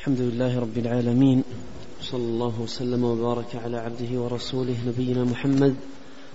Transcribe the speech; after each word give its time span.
الحمد 0.00 0.20
لله 0.20 0.60
رب 0.60 0.78
العالمين. 0.78 1.42
صلى 2.02 2.20
الله 2.20 2.60
وسلم 2.60 3.04
وبارك 3.04 3.56
على 3.64 3.76
عبده 3.76 4.20
ورسوله 4.20 4.76
نبينا 4.86 5.24
محمد 5.24 5.74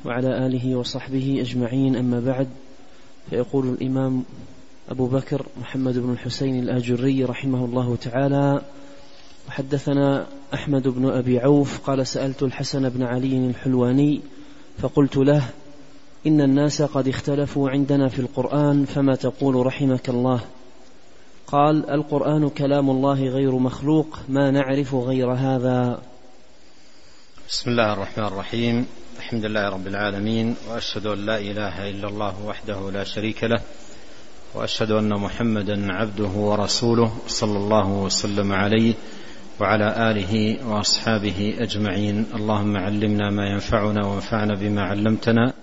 وعلى 0.05 0.45
آله 0.45 0.75
وصحبه 0.75 1.41
أجمعين. 1.41 1.95
أما 1.95 2.19
بعد 2.19 2.47
فيقول 3.29 3.69
الإمام 3.69 4.23
أبو 4.89 5.05
بكر 5.07 5.45
محمد 5.61 5.97
بن 5.97 6.11
الحسين 6.11 6.59
الآجري 6.59 7.23
رحمه 7.23 7.65
الله 7.65 7.95
تعالى 7.95 8.61
وحدثنا 9.47 10.27
أحمد 10.53 10.87
بن 10.87 11.09
أبي 11.09 11.39
عوف 11.39 11.79
قال 11.79 12.07
سألت 12.07 12.43
الحسن 12.43 12.89
بن 12.89 13.03
علي 13.03 13.37
الحلواني 13.37 14.21
فقلت 14.77 15.17
له 15.17 15.43
إن 16.27 16.41
الناس 16.41 16.81
قد 16.81 17.07
اختلفوا 17.07 17.69
عندنا 17.69 18.09
في 18.09 18.19
القرآن 18.19 18.85
فما 18.85 19.15
تقول 19.15 19.65
رحمك 19.65 20.09
الله؟ 20.09 20.41
قال 21.47 21.89
القرآن 21.89 22.49
كلام 22.49 22.89
الله 22.89 23.23
غير 23.23 23.51
مخلوق 23.51 24.19
ما 24.29 24.51
نعرف 24.51 24.95
غير 24.95 25.31
هذا. 25.31 25.99
بسم 27.49 27.71
الله 27.71 27.93
الرحمن 27.93 28.25
الرحيم. 28.25 28.85
الحمد 29.17 29.45
لله 29.45 29.69
رب 29.69 29.87
العالمين 29.87 30.55
وأشهد 30.69 31.05
أن 31.05 31.25
لا 31.25 31.37
إله 31.37 31.89
إلا 31.89 32.07
الله 32.07 32.45
وحده 32.45 32.91
لا 32.91 33.03
شريك 33.03 33.43
له 33.43 33.61
وأشهد 34.53 34.91
أن 34.91 35.09
محمدا 35.09 35.93
عبده 35.93 36.33
ورسوله 36.35 37.11
صلى 37.27 37.57
الله 37.57 37.87
وسلم 37.89 38.53
عليه 38.53 38.93
وعلى 39.59 40.11
آله 40.11 40.65
وأصحابه 40.67 41.55
أجمعين. 41.59 42.25
اللهم 42.35 42.77
علمنا 42.77 43.29
ما 43.29 43.45
ينفعنا 43.47 44.05
وانفعنا 44.05 44.55
بما 44.55 44.81
علمتنا 44.81 45.53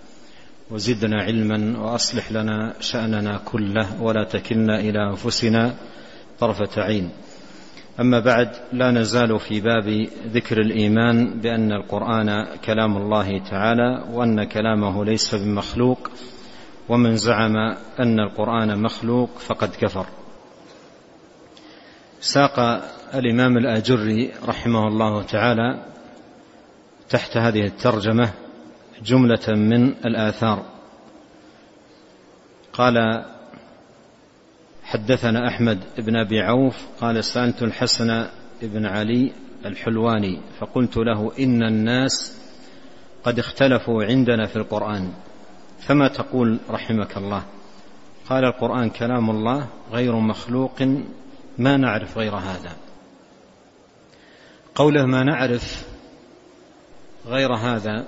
وزدنا 0.72 1.22
علما 1.22 1.78
وأصلح 1.78 2.32
لنا 2.32 2.74
شأننا 2.80 3.40
كله 3.44 4.02
ولا 4.02 4.24
تكلنا 4.24 4.80
إلى 4.80 5.10
أنفسنا 5.10 5.74
طرفة 6.40 6.82
عين. 6.82 7.10
أما 8.00 8.20
بعد 8.20 8.48
لا 8.72 8.90
نزال 8.90 9.38
في 9.40 9.60
باب 9.60 10.08
ذكر 10.32 10.60
الإيمان 10.60 11.40
بأن 11.40 11.72
القرآن 11.72 12.46
كلام 12.64 12.96
الله 12.96 13.38
تعالى 13.38 14.04
وأن 14.12 14.44
كلامه 14.44 15.04
ليس 15.04 15.34
بمخلوق 15.34 16.10
ومن 16.88 17.16
زعم 17.16 17.56
أن 18.00 18.20
القرآن 18.20 18.82
مخلوق 18.82 19.38
فقد 19.38 19.70
كفر. 19.80 20.06
ساق 22.20 22.60
الإمام 23.14 23.56
الآجري 23.56 24.32
رحمه 24.48 24.88
الله 24.88 25.22
تعالى 25.22 25.84
تحت 27.08 27.36
هذه 27.36 27.64
الترجمة 27.66 28.41
جملة 29.04 29.48
من 29.48 29.88
الآثار. 29.88 30.64
قال 32.72 33.24
حدثنا 34.84 35.48
أحمد 35.48 35.78
بن 35.98 36.16
أبي 36.16 36.40
عوف 36.40 36.86
قال 37.00 37.24
سألت 37.24 37.62
الحسن 37.62 38.26
بن 38.62 38.86
علي 38.86 39.32
الحلواني 39.64 40.40
فقلت 40.60 40.96
له 40.96 41.32
إن 41.38 41.62
الناس 41.62 42.38
قد 43.24 43.38
اختلفوا 43.38 44.04
عندنا 44.04 44.46
في 44.46 44.56
القرآن 44.56 45.12
فما 45.80 46.08
تقول 46.08 46.58
رحمك 46.70 47.16
الله؟ 47.16 47.42
قال 48.28 48.44
القرآن 48.44 48.90
كلام 48.90 49.30
الله 49.30 49.66
غير 49.92 50.16
مخلوق 50.16 50.82
ما 51.58 51.76
نعرف 51.76 52.18
غير 52.18 52.34
هذا. 52.34 52.76
قوله 54.74 55.06
ما 55.06 55.22
نعرف 55.22 55.86
غير 57.26 57.54
هذا 57.54 58.06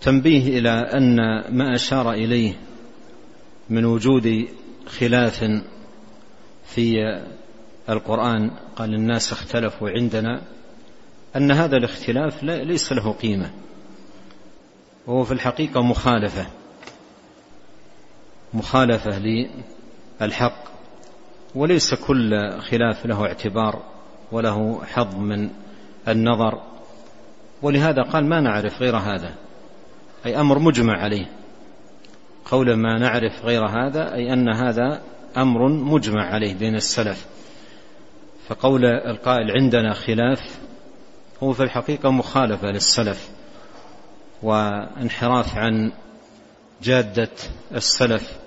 تنبيه 0.00 0.58
إلى 0.58 0.70
أن 0.70 1.16
ما 1.56 1.74
أشار 1.74 2.12
إليه 2.12 2.54
من 3.70 3.84
وجود 3.84 4.48
خلاف 4.86 5.44
في 6.66 6.96
القرآن 7.88 8.50
قال 8.76 8.94
الناس 8.94 9.32
اختلفوا 9.32 9.90
عندنا 9.90 10.42
أن 11.36 11.50
هذا 11.50 11.76
الاختلاف 11.76 12.42
ليس 12.42 12.92
له 12.92 13.12
قيمة 13.12 13.50
وهو 15.06 15.24
في 15.24 15.32
الحقيقة 15.32 15.82
مخالفة 15.82 16.46
مخالفة 18.54 19.18
للحق 20.20 20.64
وليس 21.54 21.94
كل 21.94 22.30
خلاف 22.60 23.06
له 23.06 23.26
اعتبار 23.26 23.82
وله 24.32 24.84
حظ 24.84 25.14
من 25.14 25.50
النظر 26.08 26.62
ولهذا 27.62 28.02
قال 28.02 28.26
ما 28.26 28.40
نعرف 28.40 28.82
غير 28.82 28.96
هذا. 28.96 29.34
أي 30.26 30.40
أمر 30.40 30.58
مجمع 30.58 30.98
عليه. 30.98 31.26
قول 32.44 32.74
ما 32.74 32.98
نعرف 32.98 33.44
غير 33.44 33.66
هذا 33.66 34.14
أي 34.14 34.32
أن 34.32 34.48
هذا 34.48 35.02
أمر 35.36 35.68
مجمع 35.68 36.24
عليه 36.24 36.54
بين 36.54 36.74
السلف. 36.74 37.26
فقول 38.48 38.84
القائل 38.84 39.50
عندنا 39.50 39.94
خلاف 39.94 40.58
هو 41.42 41.52
في 41.52 41.62
الحقيقة 41.62 42.10
مخالفة 42.10 42.70
للسلف 42.70 43.30
وانحراف 44.42 45.56
عن 45.56 45.92
جادة 46.82 47.30
السلف. 47.74 48.38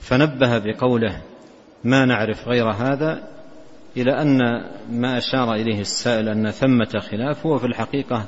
فنبه 0.00 0.58
بقوله 0.58 1.22
ما 1.84 2.04
نعرف 2.04 2.48
غير 2.48 2.70
هذا 2.70 3.28
إلى 3.96 4.22
أن 4.22 4.38
ما 4.90 5.18
أشار 5.18 5.54
إليه 5.54 5.80
السائل 5.80 6.28
أن 6.28 6.50
ثمة 6.50 6.98
خلاف 7.10 7.46
هو 7.46 7.58
في 7.58 7.66
الحقيقة 7.66 8.24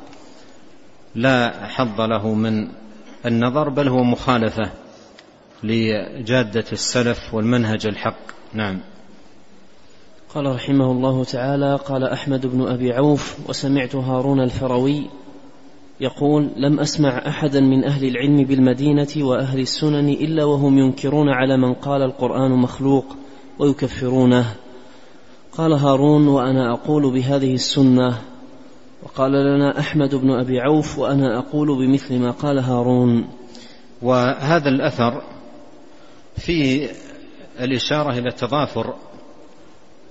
لا 1.15 1.66
حظ 1.66 2.00
له 2.00 2.34
من 2.34 2.69
النظر 3.26 3.69
بل 3.69 3.88
هو 3.88 4.04
مخالفة 4.04 4.71
لجادة 5.62 6.65
السلف 6.72 7.34
والمنهج 7.34 7.87
الحق. 7.87 8.21
نعم. 8.54 8.78
قال 10.34 10.47
رحمه 10.47 10.93
الله 10.93 11.25
تعالى 11.25 11.76
قال 11.76 12.04
أحمد 12.04 12.47
بن 12.47 12.66
أبي 12.66 12.93
عوف 12.93 13.48
وسمعت 13.48 13.97
هارون 13.97 14.41
الفروي 14.41 15.06
يقول 16.00 16.50
لم 16.56 16.81
أسمع 16.81 17.28
أحدا 17.28 17.60
من 17.60 17.84
أهل 17.84 18.09
العلم 18.09 18.44
بالمدينة 18.44 19.09
وأهل 19.16 19.60
السنن 19.60 20.09
إلا 20.09 20.44
وهم 20.44 20.78
ينكرون 20.78 21.28
على 21.28 21.56
من 21.56 21.75
قال 21.75 22.03
القرآن 22.03 22.50
مخلوق 22.50 23.16
ويكفرونه. 23.59 24.54
قال 25.53 25.72
هارون 25.72 26.28
وأنا 26.28 26.72
أقول 26.72 27.12
بهذه 27.12 27.54
السنة 27.54 28.19
وقال 29.03 29.33
لنا 29.33 29.78
أحمد 29.78 30.15
بن 30.15 30.31
أبي 30.31 30.61
عوف 30.61 30.99
وأنا 30.99 31.38
أقول 31.38 31.87
بمثل 31.87 32.19
ما 32.19 32.31
قال 32.31 32.59
هارون. 32.59 33.28
وهذا 34.03 34.69
الأثر 34.69 35.22
فيه 36.37 36.88
الإشارة 37.60 38.19
إلى 38.19 38.31
تضافر 38.31 38.94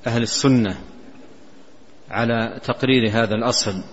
أهل 0.07 0.22
السنة 0.22 0.78
على 2.11 2.59
تقرير 2.63 3.09
هذا 3.09 3.35
الأصل 3.35 3.83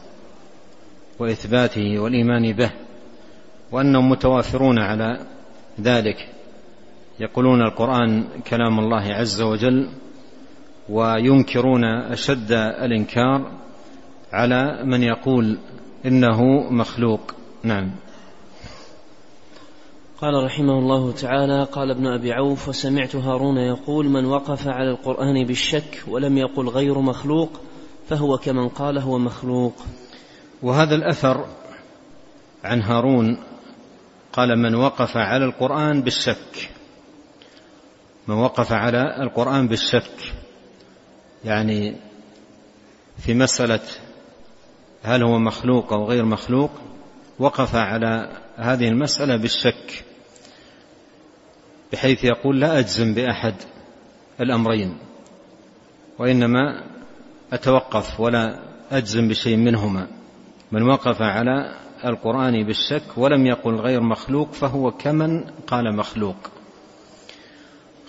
وإثباته 1.19 1.99
والإيمان 1.99 2.53
به 2.53 2.71
وأنهم 3.73 4.11
متوافرون 4.11 4.79
على 4.79 5.27
ذلك 5.81 6.29
يقولون 7.21 7.63
القرآن 7.63 8.25
كلام 8.51 8.79
الله 8.79 9.15
عز 9.15 9.43
وجل 9.43 9.89
وينكرون 10.89 11.85
أشد 11.85 12.53
الإنكار 12.53 13.53
على 14.37 14.85
من 14.85 15.03
يقول 15.03 15.59
إنه 16.07 16.71
مخلوق. 16.71 17.21
نعم. 17.63 17.91
قال 20.21 20.45
رحمه 20.45 20.79
الله 20.79 21.13
تعالى 21.13 21.65
قال 21.65 21.91
ابن 21.91 22.07
أبي 22.07 22.33
عوف 22.33 22.69
وسمعت 22.69 23.17
هارون 23.17 23.57
يقول 23.57 24.09
من 24.09 24.25
وقف 24.25 24.69
على 24.69 24.91
القرآن 24.91 25.45
بالشك 25.45 26.03
ولم 26.09 26.39
يقل 26.39 26.69
غير 26.69 27.01
مخلوق 27.01 27.61
فهو 28.09 28.39
كمن 28.39 28.69
قال 28.69 28.99
هو 28.99 29.19
مخلوق. 29.19 29.75
وهذا 30.63 30.95
الأثر 30.95 31.47
عن 32.65 32.83
هارون 32.83 33.39
قال 34.33 34.59
من 34.59 34.75
وقف 34.75 35.17
على 35.17 35.45
القرآن 35.45 36.03
بالشك. 36.03 36.71
من 38.29 38.35
وقف 38.35 38.73
على 38.73 39.23
القرآن 39.23 39.69
بالشك. 39.69 40.35
يعني 41.45 41.97
في 43.19 43.35
مسألة 43.35 43.81
هل 45.03 45.23
هو 45.23 45.39
مخلوق 45.39 45.93
أو 45.93 46.05
غير 46.05 46.25
مخلوق 46.25 46.71
وقف 47.39 47.75
على 47.75 48.33
هذه 48.57 48.89
المسألة 48.89 49.37
بالشك 49.37 50.05
بحيث 51.93 52.25
يقول 52.25 52.61
لا 52.61 52.79
أجزم 52.79 53.15
بأحد 53.15 53.55
الأمرين 54.41 54.99
وإنما 56.19 56.85
أتوقف 57.53 58.21
ولا 58.21 58.61
أجزم 58.91 59.29
بشيء 59.29 59.57
منهما. 59.57 60.07
من 60.73 60.83
وقف 60.83 61.23
على 61.23 61.77
القرآن 62.05 62.65
بالشك 62.65 63.03
ولم 63.17 63.47
يقل 63.47 63.75
غير 63.75 64.01
مخلوق 64.01 64.53
فهو 64.53 64.91
كمن 64.91 65.45
قال 65.67 65.97
مخلوق. 65.97 66.37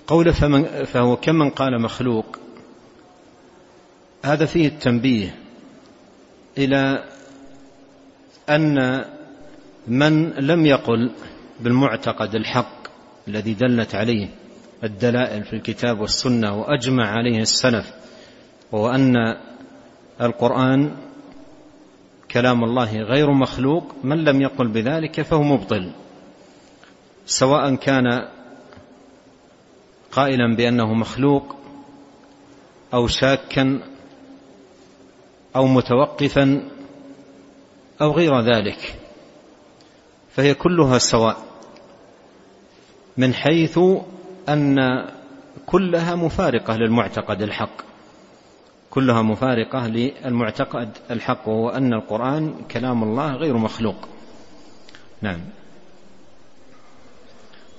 قوله 0.07 0.31
فمن 0.31 0.63
فهو 0.83 1.15
كمن 1.15 1.49
قال 1.49 1.81
مخلوق 1.81 2.25
هذا 4.25 4.45
فيه 4.45 4.67
التنبيه 4.67 5.35
إلى 6.57 7.03
أن 8.49 9.05
من 9.87 10.29
لم 10.29 10.65
يقل 10.65 11.11
بالمعتقد 11.59 12.35
الحق 12.35 12.87
الذي 13.27 13.53
دلت 13.53 13.95
عليه 13.95 14.27
الدلائل 14.83 15.43
في 15.43 15.53
الكتاب 15.53 15.99
والسنة 15.99 16.55
وأجمع 16.55 17.07
عليه 17.07 17.41
السلف 17.41 17.93
وهو 18.71 18.89
أن 18.89 19.15
القرآن 20.21 20.91
كلام 22.31 22.63
الله 22.63 22.97
غير 22.97 23.33
مخلوق 23.33 23.95
من 24.03 24.23
لم 24.23 24.41
يقل 24.41 24.67
بذلك 24.67 25.21
فهو 25.21 25.43
مبطل. 25.43 25.91
سواء 27.25 27.75
كان 27.75 28.27
قائلا 30.11 30.55
بأنه 30.55 30.93
مخلوق 30.93 31.55
أو 32.93 33.07
شاكا 33.07 33.79
أو 35.57 35.65
متوقفا 35.65 36.69
أو 38.01 38.11
غير 38.11 38.41
ذلك 38.41 38.99
فهي 40.29 40.53
كلها 40.53 40.97
سواء 40.97 41.37
من 43.17 43.33
حيث 43.33 43.79
أن 44.49 44.77
كلها 45.65 46.15
مفارقة 46.15 46.75
للمعتقد 46.75 47.41
الحق. 47.41 47.81
كلها 48.89 49.21
مفارقة 49.21 49.87
للمعتقد 49.87 50.89
الحق 51.11 51.47
وهو 51.47 51.69
أن 51.69 51.93
القرآن 51.93 52.53
كلام 52.71 53.03
الله 53.03 53.35
غير 53.35 53.57
مخلوق. 53.57 53.95
نعم. 55.21 55.39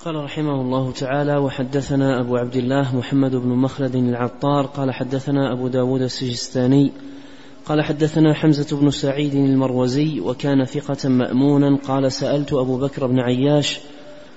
قال 0.04 0.24
رحمه 0.24 0.60
الله 0.60 0.92
تعالى 0.92 1.36
وحدثنا 1.36 2.20
أبو 2.20 2.36
عبد 2.36 2.56
الله 2.56 2.96
محمد 2.96 3.36
بن 3.36 3.48
مخلد 3.48 3.94
العطار 3.94 4.66
قال 4.66 4.94
حدثنا 4.94 5.52
أبو 5.52 5.68
داود 5.68 6.02
السجستاني 6.02 6.92
قال 7.68 7.82
حدثنا 7.82 8.34
حمزة 8.34 8.80
بن 8.80 8.90
سعيد 8.90 9.34
المروزي 9.34 10.20
وكان 10.20 10.64
ثقة 10.64 11.08
مأمونا 11.08 11.76
قال 11.76 12.12
سألت 12.12 12.52
أبو 12.52 12.78
بكر 12.78 13.06
بن 13.06 13.20
عياش 13.20 13.78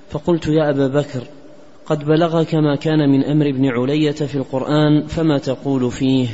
فقلت 0.10 0.48
يا 0.48 0.70
أبا 0.70 0.88
بكر 0.88 1.24
قد 1.86 2.06
بلغك 2.06 2.56
ما 2.56 2.76
كان 2.76 3.10
من 3.10 3.24
أمر 3.24 3.50
ابن 3.50 3.66
علية 3.66 4.12
في 4.12 4.36
القرآن 4.36 5.08
فما 5.08 5.38
تقول 5.38 5.92
فيه؟ 5.92 6.28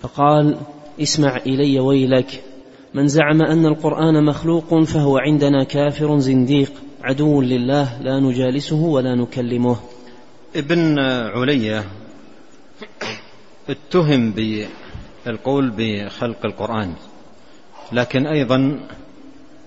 فقال 0.00 0.56
اسمع 1.00 1.36
إلي 1.36 1.80
ويلك 1.80 2.42
من 2.94 3.08
زعم 3.08 3.42
أن 3.42 3.66
القرآن 3.66 4.24
مخلوق 4.24 4.82
فهو 4.82 5.18
عندنا 5.18 5.64
كافر 5.64 6.18
زنديق 6.18 6.72
عدو 7.02 7.42
لله 7.42 8.02
لا 8.02 8.20
نجالسه 8.20 8.82
ولا 8.82 9.14
نكلمه. 9.14 9.76
ابن 10.56 10.98
علية 11.34 11.84
اتهم 13.68 14.30
بالقول 15.26 15.72
بخلق 15.76 16.46
القرآن. 16.46 16.94
لكن 17.92 18.26
أيضا 18.26 18.80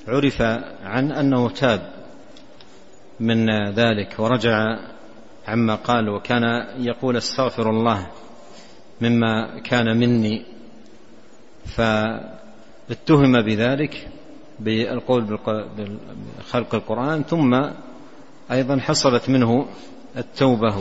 عرف 0.07 0.41
عن 0.83 1.11
أنه 1.11 1.49
تاب 1.49 1.93
من 3.19 3.69
ذلك 3.69 4.15
ورجع 4.19 4.79
عما 5.47 5.75
قال 5.75 6.09
وكان 6.09 6.43
يقول 6.77 7.17
استغفر 7.17 7.69
الله 7.69 8.07
مما 9.01 9.59
كان 9.59 9.97
مني. 9.97 10.45
فاتهم 11.65 13.41
بذلك 13.41 14.07
بالقول 14.59 15.39
بخلق 15.77 16.75
القرآن. 16.75 17.23
ثم 17.23 17.61
أيضا 18.51 18.79
حصلت 18.79 19.29
منه 19.29 19.65
التوبة 20.17 20.77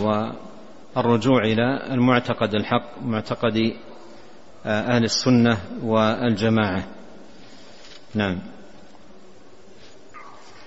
والرجوع 0.97 1.45
إلى 1.45 1.95
المعتقد 1.95 2.55
الحق 2.55 3.03
معتقد 3.03 3.73
أهل 4.67 5.05
السنة 5.05 5.59
والجماعة. 5.83 6.85
نعم. 8.15 8.39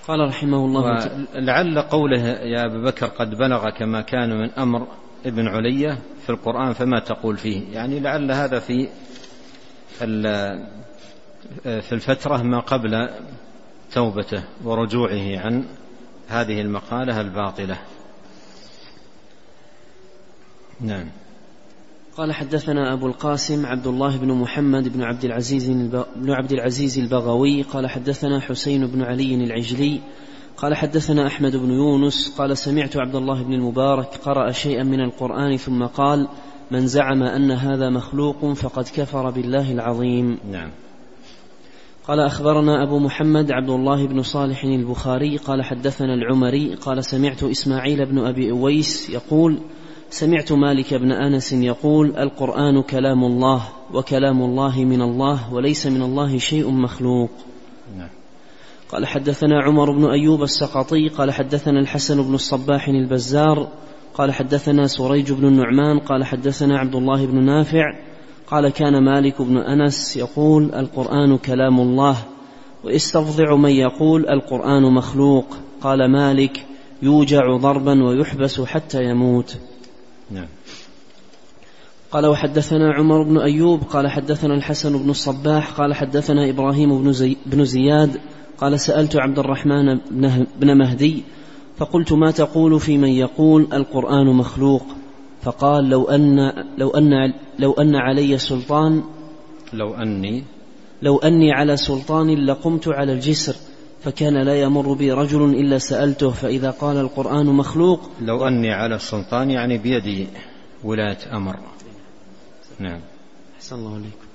قال 0.07 0.27
رحمه 0.27 0.57
الله 0.57 1.07
لعل 1.35 1.81
قوله 1.81 2.27
يا 2.27 2.65
أبا 2.65 2.81
بكر 2.81 3.05
قد 3.05 3.29
بلغ 3.29 3.69
كما 3.69 4.01
كان 4.01 4.29
من 4.29 4.49
أمر 4.49 4.87
ابن 5.25 5.47
علية 5.47 5.99
في 6.23 6.29
القرآن 6.29 6.73
فما 6.73 6.99
تقول 6.99 7.37
فيه؟ 7.37 7.73
يعني 7.73 7.99
لعل 7.99 8.31
هذا 8.31 8.59
في 8.59 8.89
في 11.65 11.91
الفترة 11.91 12.37
ما 12.37 12.59
قبل 12.59 13.09
توبته 13.91 14.43
ورجوعه 14.63 15.39
عن 15.39 15.65
هذه 16.27 16.61
المقالة 16.61 17.21
الباطلة. 17.21 17.77
نعم. 20.81 21.09
قال 22.17 22.33
حدثنا 22.33 22.93
أبو 22.93 23.07
القاسم 23.07 23.65
عبد 23.65 23.87
الله 23.87 24.17
بن 24.17 24.31
محمد 24.31 24.93
بن 24.93 25.03
عبد 25.03 25.25
العزيز 25.25 25.69
بن 26.15 26.31
عبد 26.31 26.51
العزيز 26.51 26.99
البغوي 26.99 27.61
قال 27.61 27.87
حدثنا 27.89 28.39
حسين 28.39 28.87
بن 28.87 29.01
علي 29.01 29.35
العجلي 29.35 29.99
قال 30.57 30.75
حدثنا 30.75 31.27
أحمد 31.27 31.55
بن 31.55 31.71
يونس 31.71 32.35
قال 32.37 32.57
سمعت 32.57 32.97
عبد 32.97 33.15
الله 33.15 33.43
بن 33.43 33.53
المبارك 33.53 34.07
قرأ 34.25 34.51
شيئا 34.51 34.83
من 34.83 34.99
القرآن 34.99 35.57
ثم 35.57 35.85
قال 35.85 36.27
من 36.71 36.87
زعم 36.87 37.23
أن 37.23 37.51
هذا 37.51 37.89
مخلوق 37.89 38.53
فقد 38.53 38.83
كفر 38.95 39.29
بالله 39.29 39.71
العظيم. 39.71 40.37
نعم. 40.51 40.71
قال 42.07 42.19
أخبرنا 42.19 42.83
أبو 42.83 42.99
محمد 42.99 43.51
عبد 43.51 43.69
الله 43.69 44.07
بن 44.07 44.21
صالح 44.21 44.63
البخاري 44.63 45.37
قال 45.37 45.63
حدثنا 45.63 46.13
العمري 46.13 46.75
قال 46.75 47.05
سمعت 47.05 47.43
إسماعيل 47.43 48.05
بن 48.05 48.19
أبي 48.19 48.51
أويس 48.51 49.09
يقول 49.09 49.59
سمعت 50.15 50.51
مالك 50.51 50.93
بن 50.93 51.11
أنس 51.11 51.53
يقول 51.53 52.17
القرآن 52.17 52.81
كلام 52.81 53.23
الله 53.23 53.61
وكلام 53.93 54.41
الله 54.41 54.83
من 54.83 55.01
الله 55.01 55.53
وليس 55.53 55.87
من 55.87 56.01
الله 56.01 56.37
شيء 56.37 56.71
مخلوق. 56.71 57.29
نعم. 57.97 58.09
قال 58.89 59.07
حدثنا 59.07 59.63
عمر 59.63 59.91
بن 59.91 60.05
أيوب 60.05 60.43
السقطي 60.43 61.07
قال 61.07 61.31
حدثنا 61.31 61.79
الحسن 61.79 62.23
بن 62.23 62.33
الصباح 62.33 62.87
البزار 62.87 63.67
قال 64.13 64.31
حدثنا 64.33 64.87
سريج 64.87 65.31
بن 65.31 65.47
النعمان 65.47 65.99
قال 65.99 66.25
حدثنا 66.25 66.79
عبد 66.79 66.95
الله 66.95 67.25
بن 67.25 67.43
نافع 67.43 67.99
قال 68.47 68.69
كان 68.69 69.03
مالك 69.03 69.41
بن 69.41 69.57
أنس 69.57 70.17
يقول 70.17 70.75
القرآن 70.75 71.37
كلام 71.37 71.79
الله 71.79 72.17
ويستفضع 72.83 73.55
من 73.55 73.71
يقول 73.71 74.29
القرآن 74.29 74.83
مخلوق. 74.93 75.45
قال 75.81 76.11
مالك 76.11 76.65
يوجع 77.01 77.57
ضربا 77.57 78.03
ويحبس 78.03 78.61
حتى 78.61 79.03
يموت. 79.03 79.57
نعم. 80.31 80.47
قال 82.11 82.25
وحدثنا 82.25 82.93
عمر 82.93 83.23
بن 83.23 83.37
أيوب 83.37 83.81
قال 83.83 84.07
حدثنا 84.07 84.53
الحسن 84.53 84.97
بن 84.97 85.09
الصباح 85.09 85.71
قال 85.71 85.93
حدثنا 85.93 86.49
إبراهيم 86.49 87.01
بن, 87.01 87.11
زي 87.11 87.37
بن 87.45 87.65
زياد 87.65 88.21
قال 88.57 88.79
سألت 88.79 89.15
عبد 89.15 89.39
الرحمن 89.39 89.99
بن 90.59 90.77
مهدي 90.77 91.23
فقلت 91.77 92.13
ما 92.13 92.31
تقول 92.31 92.79
في 92.79 92.97
من 92.97 93.09
يقول 93.09 93.67
القرآن 93.73 94.25
مخلوق؟ 94.27 94.83
فقال 95.41 95.89
لو 95.89 96.03
أن 96.03 96.53
لو 96.77 96.89
أن 96.89 97.33
لو 97.59 97.71
أن 97.71 97.95
علي 97.95 98.37
سلطان 98.37 99.03
لو 99.73 99.93
أني 99.93 100.43
لو 101.01 101.17
أني 101.17 101.51
على 101.51 101.77
سلطان 101.77 102.45
لقمت 102.45 102.87
على 102.87 103.13
الجسر. 103.13 103.55
فكان 104.05 104.43
لا 104.43 104.61
يمر 104.61 104.93
بي 104.93 105.11
رجل 105.11 105.43
إلا 105.43 105.77
سألته 105.77 106.31
فإذا 106.31 106.69
قال 106.69 106.97
القرآن 106.97 107.45
مخلوق 107.45 108.09
لو 108.21 108.47
أني 108.47 108.73
على 108.73 108.95
السلطان 108.95 109.51
يعني 109.51 109.77
بيدي 109.77 110.27
ولاة 110.83 111.17
أمر. 111.33 111.55
نعم. 112.79 112.99
أحسن 113.55 113.75
الله 113.75 113.93
عليكم. 113.93 114.25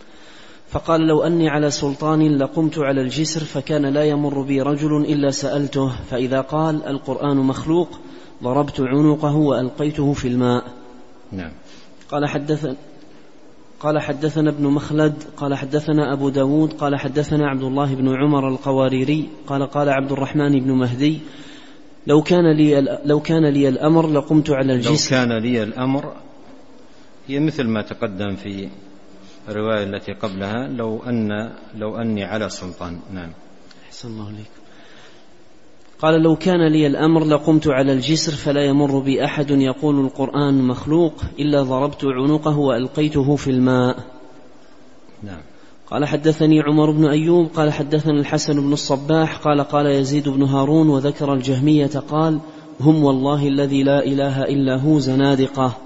فقال 0.69 1.01
لو 1.01 1.23
أني 1.23 1.49
على 1.49 1.71
سلطان 1.71 2.39
لقمت 2.39 2.79
على 2.79 3.01
الجسر 3.01 3.41
فكان 3.41 3.87
لا 3.87 4.05
يمر 4.05 4.43
بي 4.43 4.63
رجل 4.63 4.97
إلا 4.97 5.31
سألته 5.31 5.93
فإذا 6.11 6.41
قال 6.41 6.87
القرآن 6.87 7.37
مخلوق 7.37 7.89
ضربت 8.43 8.81
عنقه 8.81 9.37
وألقيته 9.37 10.13
في 10.13 10.29
الماء. 10.29 10.65
نعم. 11.33 11.53
قال 12.11 12.29
حدث 12.29 12.77
قال 13.81 13.99
حدثنا 13.99 14.51
ابن 14.51 14.67
مخلد 14.67 15.15
قال 15.37 15.55
حدثنا 15.55 16.13
أبو 16.13 16.29
داود 16.29 16.73
قال 16.73 16.97
حدثنا 16.97 17.49
عبد 17.49 17.63
الله 17.63 17.95
بن 17.95 18.09
عمر 18.09 18.49
القواريري 18.49 19.29
قال 19.47 19.67
قال 19.67 19.89
عبد 19.89 20.13
الرحمن 20.13 20.61
بن 20.61 20.73
مهدي 20.73 21.21
لو 22.07 22.23
كان 22.23 22.57
لي 22.57 22.99
لو 23.05 23.21
كان 23.21 23.47
لي 23.47 23.69
الأمر 23.69 24.07
لقمت 24.07 24.51
على 24.51 24.73
الجسر 24.73 25.17
لو 25.17 25.21
كان 25.21 25.39
لي 25.39 25.63
الأمر 25.63 26.13
هي 27.29 27.41
مثل 27.41 27.65
ما 27.65 27.83
تقدم 27.83 28.37
في 28.37 28.69
الرواية 29.49 29.85
التي 29.85 30.13
قبلها 30.13 30.69
لو 30.69 31.03
أن 31.03 31.53
لو 31.75 31.97
أني 31.97 32.25
على 32.25 32.49
سلطان. 32.49 33.01
نعم. 33.13 33.33
أحسن 33.89 34.09
الله 34.09 34.27
عليكم 34.27 34.60
قال 36.03 36.23
لو 36.23 36.37
كان 36.37 36.67
لي 36.73 36.87
الأمر 36.87 37.25
لقمت 37.25 37.69
على 37.69 37.93
الجسر 37.93 38.33
فلا 38.33 38.65
يمر 38.65 38.99
بي 38.99 39.25
أحد 39.25 39.51
يقول 39.51 40.05
القرآن 40.05 40.63
مخلوق 40.63 41.15
إلا 41.39 41.63
ضربت 41.63 42.05
عنقه 42.05 42.59
وألقيته 42.59 43.37
في 43.37 43.51
الماء. 43.51 43.97
نعم. 45.23 45.41
قال 45.91 46.05
حدثني 46.05 46.61
عمر 46.63 46.91
بن 46.91 47.07
أيوب 47.07 47.51
قال 47.55 47.73
حدثنا 47.73 48.21
الحسن 48.21 48.61
بن 48.61 48.73
الصباح 48.73 49.37
قال 49.37 49.61
قال 49.61 49.87
يزيد 49.87 50.29
بن 50.29 50.43
هارون 50.43 50.89
وذكر 50.89 51.35
الجهمية 51.35 51.91
قال 52.11 52.41
هم 52.81 53.05
والله 53.05 53.49
الذي 53.49 53.83
لا 53.83 54.05
إله 54.05 54.43
إلا 54.43 54.77
هو 54.77 54.99
زنادقة. 54.99 55.77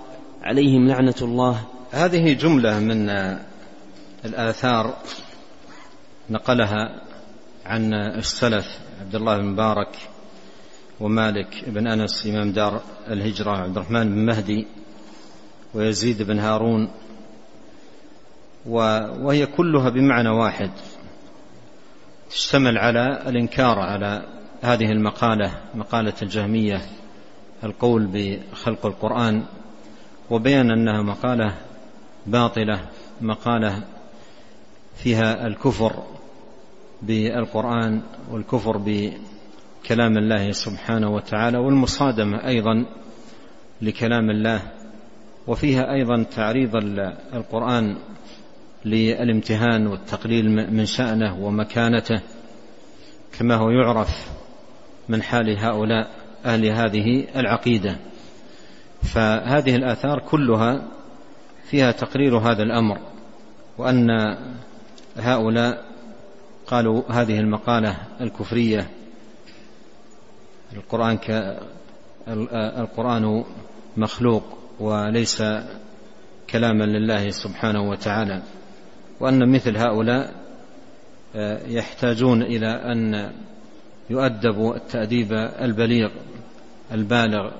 عليهم 0.43 0.89
لعنة 0.89 1.15
الله. 1.23 1.61
هذه 1.91 2.33
جملة 2.33 2.79
من 2.79 3.11
الآثار 4.25 4.95
نقلها 6.31 7.03
عن 7.67 7.95
السلف 7.95 8.79
عبد 9.01 9.15
الله 9.15 9.37
بن 9.37 9.45
مبارك 9.45 9.97
ومالك 11.01 11.65
بن 11.67 11.87
أنس 11.87 12.27
إمام 12.27 12.53
دار 12.53 12.83
الهجرة 13.09 13.51
عبد 13.51 13.77
الرحمن 13.77 14.15
بن 14.15 14.27
مهدي 14.27 14.67
ويزيد 15.75 16.23
بن 16.23 16.39
هارون 16.39 16.91
وهي 18.67 19.47
كلها 19.47 19.89
بمعنى 19.89 20.29
واحد 20.29 20.71
تشتمل 22.31 22.79
على 22.79 23.29
الإنكار 23.29 23.79
على 23.79 24.23
هذه 24.63 24.93
المقالة 24.93 25.51
مقالة 25.75 26.15
الجهمية 26.23 26.81
القول 27.65 28.07
بخلق 28.07 28.87
القرآن 28.87 29.45
وبيان 30.31 30.71
أنها 30.71 31.03
مقالة 31.03 31.55
باطلة 32.27 32.81
مقالة 33.21 33.83
فيها 34.97 35.47
الكفر 35.47 36.03
بالقرآن 37.07 38.03
والكفر 38.31 38.77
بكلام 38.77 40.19
الله 40.19 40.51
سبحانه 40.53 41.11
وتعالى 41.11 41.59
والمصادمة 41.59 42.47
أيضا 42.47 42.87
لكلام 43.83 44.31
الله 44.31 44.63
وفيها 45.47 45.93
أيضا 45.93 46.23
تعريض 46.23 46.77
القرآن 47.35 47.97
للامتهان 48.85 49.87
والتقليل 49.87 50.73
من 50.73 50.87
شأنه 50.87 51.39
ومكانته 51.45 52.21
كما 53.39 53.55
هو 53.55 53.71
يعرف 53.71 54.31
من 55.09 55.23
حال 55.23 55.59
هؤلاء 55.59 56.11
أهل 56.45 56.67
هذه 56.67 57.27
العقيدة. 57.37 57.97
فهذه 59.03 59.77
الآثار 59.77 60.19
كلها 60.19 60.83
فيها 61.65 61.93
تقرير 61.93 62.39
هذا 62.39 62.63
الأمر 62.63 62.99
وأن 63.79 64.09
هؤلاء 65.17 65.94
قالوا 66.75 67.03
هذه 67.11 67.41
المقالة 67.41 67.97
الكفرية. 68.21 68.91
القرآن 70.73 71.17
ك 71.17 71.59
القرآن 72.55 73.45
مخلوق 73.97 74.43
وليس 74.81 75.43
كلاما 76.51 76.85
لله 76.85 77.31
سبحانه 77.31 77.91
وتعالى. 77.91 78.43
وأن 79.21 79.53
مثل 79.53 79.77
هؤلاء 79.77 80.35
يحتاجون 81.67 82.43
إلى 82.43 82.67
أن 82.67 83.33
يؤدبوا 84.11 84.77
التأديب 84.77 85.33
البليغ 85.61 86.11
البالغ. 86.93 87.51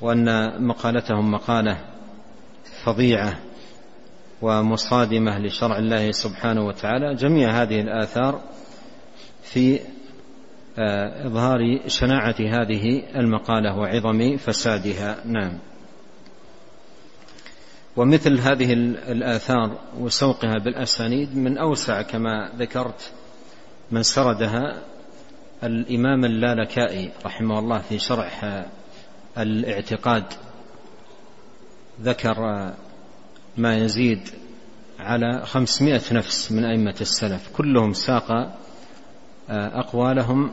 وأن 0.00 0.62
مقالتهم 0.66 1.30
مقالة 1.30 1.84
فظيعة. 2.84 3.38
ومصادمة 4.42 5.38
لشرع 5.38 5.78
الله 5.78 6.10
سبحانه 6.10 6.66
وتعالى. 6.66 7.14
جميع 7.14 7.62
هذه 7.62 7.80
الآثار 7.80 8.40
في 9.42 9.80
آه، 10.78 11.26
إظهار 11.26 11.58
شناعة 11.86 12.36
هذه 12.40 13.02
المقالة 13.16 13.78
وعظم 13.78 14.36
فسادها. 14.36 15.16
نعم. 15.24 15.58
ومثل 17.96 18.38
هذه 18.38 18.72
الآثار 19.12 19.78
وسوقها 19.98 20.58
بالأسانيد 20.58 21.36
من 21.36 21.58
أوسع 21.58 22.02
كما 22.02 22.50
ذكرت 22.58 23.12
من 23.90 24.02
سردها 24.02 24.82
الإمام 25.64 26.24
اللالكائي 26.24 27.10
رحمه 27.26 27.58
الله 27.58 27.78
في 27.78 27.98
شرح 27.98 28.64
الاعتقاد. 29.38 30.24
ذكر 32.02 32.70
ما 33.60 33.76
يزيد 33.76 34.20
على 34.98 35.46
خمسمائة 35.46 36.02
نفس 36.12 36.52
من 36.52 36.64
أئمة 36.64 36.94
السلف. 37.00 37.50
كلهم 37.56 37.92
ساق 37.92 38.30
آه، 38.32 39.80
أقوالهم 39.80 40.50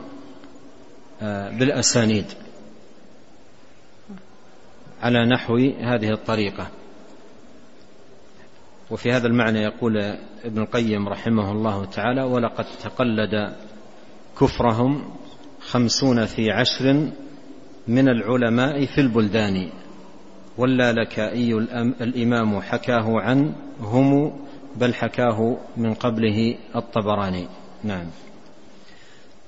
آه، 1.22 1.58
بالأسانيد 1.58 2.24
على 5.02 5.26
نحو 5.26 5.56
هذه 5.80 6.10
الطريقة. 6.10 6.68
وفي 8.90 9.12
هذا 9.12 9.26
المعنى 9.26 9.58
يقول 9.58 9.96
ابن 10.44 10.62
القيم 10.62 11.08
رحمه 11.08 11.52
الله 11.52 11.84
تعالى 11.84 12.22
ولقد 12.22 12.64
تقلد 12.82 13.56
كفرهم 14.40 15.10
خمسون 15.60 16.24
في 16.24 16.50
عشر 16.50 17.10
من 17.88 18.08
العلماء 18.08 18.86
في 18.86 19.00
البلدان 19.00 19.68
واللالكائي 20.58 21.54
الإمام 22.00 22.60
حكاه 22.60 23.20
عن 23.20 23.52
هم 23.80 24.32
بل 24.76 24.94
حكاه 24.94 25.56
من 25.76 25.94
قبله 25.94 26.54
الطبراني. 26.76 27.48
نعم. 27.84 28.06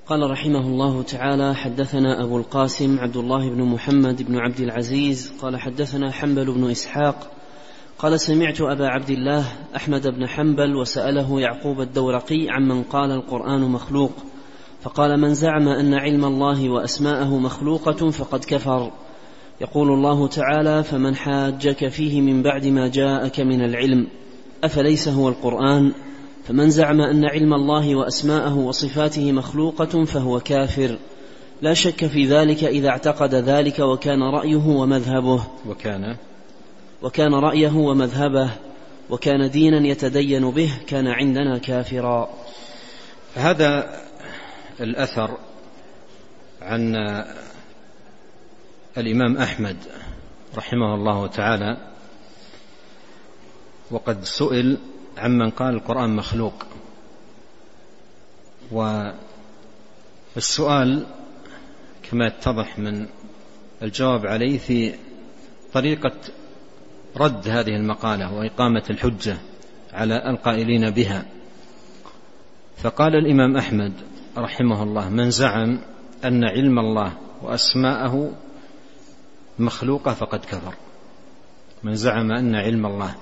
قال 0.07 0.31
رحمه 0.31 0.61
الله 0.61 1.02
تعالى 1.02 1.55
حدثنا 1.55 2.25
أبو 2.25 2.38
القاسم 2.38 2.99
عبد 2.99 3.17
الله 3.17 3.50
بن 3.50 3.62
محمد 3.62 4.23
بن 4.23 4.37
عبد 4.37 4.61
العزيز 4.61 5.33
قال 5.43 5.57
حدثنا 5.57 6.12
حنبل 6.12 6.52
بن 6.52 6.71
إسحاق 6.71 7.31
قال 7.99 8.21
سمعت 8.21 8.61
أبا 8.61 8.87
عبد 8.88 9.11
الله 9.11 9.45
أحمد 9.76 10.07
بن 10.09 10.26
حنبل 10.26 10.76
وسأله 10.76 11.40
يعقوب 11.40 11.81
الدورقي 11.81 12.47
عمن 12.50 12.83
قال 12.83 13.11
القرآن 13.11 13.61
مخلوق 13.61 14.12
فقال 14.83 15.21
من 15.21 15.35
زعم 15.35 15.69
أن 15.69 15.95
علم 15.95 16.25
الله 16.25 16.71
وأسماءه 16.71 17.38
مخلوقة 17.38 18.11
فقد 18.11 18.45
كفر. 18.45 18.93
يقول 19.61 19.90
الله 19.90 20.29
تعالى 20.29 20.85
فمن 20.85 21.17
حاجك 21.17 21.88
فيه 21.88 22.21
من 22.21 22.43
بعد 22.43 22.67
ما 22.67 22.88
جاءك 22.88 23.40
من 23.40 23.64
العلم 23.64 24.07
أفليس 24.64 25.09
هو 25.09 25.29
القرآن؟ 25.29 25.93
فمن 26.45 26.71
زعم 26.71 27.00
أن 27.00 27.25
علم 27.25 27.55
الله 27.55 27.95
وأسماءه 27.95 28.57
وصفاته 28.57 29.33
مخلوقة 29.33 30.05
فهو 30.05 30.40
كافر. 30.40 30.99
لا 31.62 31.75
شك 31.75 32.07
في 32.07 32.26
ذلك 32.26 32.64
إذا 32.64 32.88
اعتقد 32.88 33.35
ذلك 33.35 33.79
وكان 33.79 34.23
رأيه 34.23 34.67
ومذهبه. 34.67 35.43
وكان 35.69 36.17
وكان 37.02 37.35
رأيه 37.35 37.73
ومذهبه. 37.73 38.50
وكان 39.11 39.50
دينا 39.50 39.88
يتدين 39.88 40.50
به 40.50 40.71
كان 40.87 41.07
عندنا 41.07 41.59
كافرا. 41.59 42.31
هذا 43.35 44.00
الأثر 44.81 45.31
عن 46.62 46.97
الإمام 48.99 49.37
أحمد 49.37 49.77
رحمه 50.57 50.95
الله 50.95 51.27
تعالى 51.27 51.77
وقد 53.91 54.25
سئل 54.25 54.79
عمن 55.19 55.51
قال 55.51 55.75
القرآن 55.75 56.17
مخلوق. 56.17 56.67
والسؤال 60.37 61.07
كما 62.03 62.27
يتضح 62.27 62.79
من 62.79 63.07
الجواب 63.83 64.27
عليه 64.27 64.59
في 64.59 64.95
طريقة 65.73 66.17
رد 67.17 67.49
هذه 67.49 67.77
المقالة 67.77 68.33
وإقامة 68.35 68.83
الحجة 68.91 69.37
على 69.93 70.31
القائلين 70.31 70.91
بها. 70.91 71.27
فقال 72.77 73.17
الإمام 73.17 73.57
أحمد 73.57 73.93
رحمه 74.37 74.83
الله 74.83 75.09
من 75.09 75.31
زعم 75.31 75.79
أن 76.25 76.45
علم 76.45 76.79
الله 76.79 77.13
وأسماءه 77.43 78.33
مخلوقة 79.61 80.14
فقد 80.14 80.38
كفر. 80.38 80.75
من 81.83 81.95
زعم 81.95 82.33
أن 82.33 82.55
علم 82.55 82.87
الله 82.87 83.14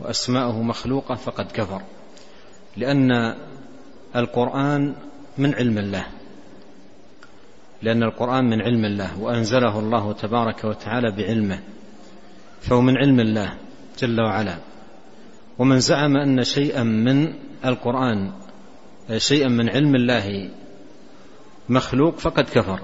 وأسماءه 0.00 0.62
مخلوقة 0.62 1.14
فقد 1.14 1.46
كفر. 1.52 1.82
لأن 2.76 3.34
القرآن 4.16 4.94
من 5.38 5.54
علم 5.54 5.78
الله. 5.78 6.06
لأن 7.82 8.02
القرآن 8.02 8.44
من 8.44 8.62
علم 8.62 8.84
الله 8.84 9.20
وأنزله 9.20 9.78
الله 9.78 10.12
تبارك 10.12 10.64
وتعالى 10.64 11.10
بعلمه. 11.10 11.62
فهو 12.60 12.80
من 12.80 12.96
علم 12.98 13.20
الله 13.20 13.54
جل 13.98 14.20
وعلا. 14.20 14.56
ومن 15.58 15.80
زعم 15.80 16.16
أن 16.16 16.44
شيئا 16.44 16.82
من 16.82 17.34
القرآن 17.64 18.32
شيئا 19.16 19.48
من 19.48 19.68
علم 19.68 19.94
الله 19.94 20.50
مخلوق 21.68 22.18
فقد 22.18 22.44
كفر. 22.44 22.80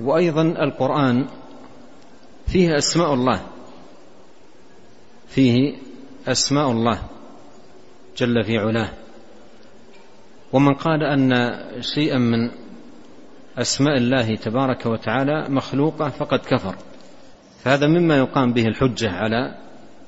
وأيضا 0.00 0.42
القرآن 0.42 1.26
فيه 2.46 2.78
أسماء 2.78 3.14
الله. 3.14 3.40
فيه 5.28 5.74
أسماء 6.26 6.70
الله 6.70 7.02
جل 8.16 8.44
في 8.44 8.58
علاه. 8.58 8.88
ومن 10.52 10.74
قال 10.74 11.02
أن 11.02 11.32
شيئا 11.80 12.18
من 12.18 12.50
أسماء 13.58 13.96
الله 13.96 14.34
تبارك 14.34 14.86
وتعالى 14.86 15.46
مخلوقة 15.48 16.08
فقد 16.08 16.38
كفر. 16.38 16.76
فهذا 17.64 17.86
مما 17.86 18.18
يقام 18.18 18.52
به 18.52 18.66
الحجة 18.66 19.10
على 19.10 19.58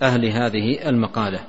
أهل 0.02 0.26
هذه 0.26 0.88
المقالة. 0.88 1.40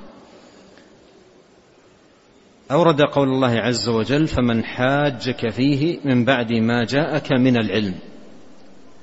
أورد 2.70 3.02
قول 3.02 3.28
الله 3.28 3.50
عز 3.50 3.88
وجل 3.88 4.26
فمن 4.26 4.64
حاجك 4.64 5.50
فيه 5.50 5.98
من 6.04 6.24
بعد 6.24 6.52
ما 6.52 6.84
جاءك 6.84 7.32
من 7.32 7.56
العلم. 7.56 7.94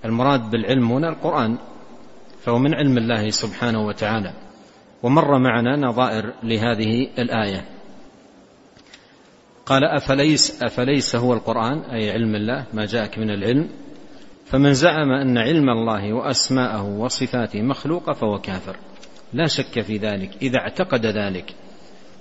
المراد 0.06 0.50
بالعلم 0.50 0.92
هنا 0.92 1.10
القرآن. 1.10 1.58
فهو 2.46 2.60
من 2.60 2.74
علم 2.74 2.98
الله 2.98 3.30
سبحانه 3.30 3.88
وتعالى. 3.88 4.34
ومر 5.04 5.40
معنا 5.40 5.76
نظائر 5.78 6.34
لهذه 6.44 7.08
الآية. 7.20 7.66
قال 9.66 9.84
أفليس 9.84 10.64
أفليس 10.64 11.16
هو 11.16 11.34
القرآن 11.34 11.80
أي 11.80 12.12
علم 12.12 12.36
الله 12.36 12.66
ما 12.74 12.86
جاءك 12.86 13.20
من 13.20 13.30
العلم. 13.30 13.70
فمن 14.46 14.74
زعم 14.74 15.12
أن 15.12 15.38
علم 15.38 15.70
الله 15.70 16.14
وأسماءه 16.14 16.84
وصفاته 16.84 17.62
مخلوقة 17.62 18.14
فهو 18.14 18.40
كافر. 18.40 18.76
لا 19.34 19.48
شك 19.48 19.82
في 19.82 19.98
ذلك 19.98 20.32
إذا 20.42 20.58
اعتقد 20.58 21.06
ذلك. 21.06 21.56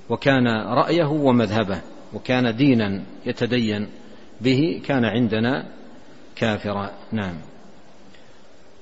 وكان 0.09 0.47
رأيه 0.67 1.09
ومذهبه 1.09 1.81
وكان 2.15 2.57
دينا 2.57 3.03
يتدين 3.27 3.89
به 4.41 4.83
كان 4.87 5.05
عندنا 5.05 5.67
كافرا. 6.37 6.91
نعم. 7.13 7.52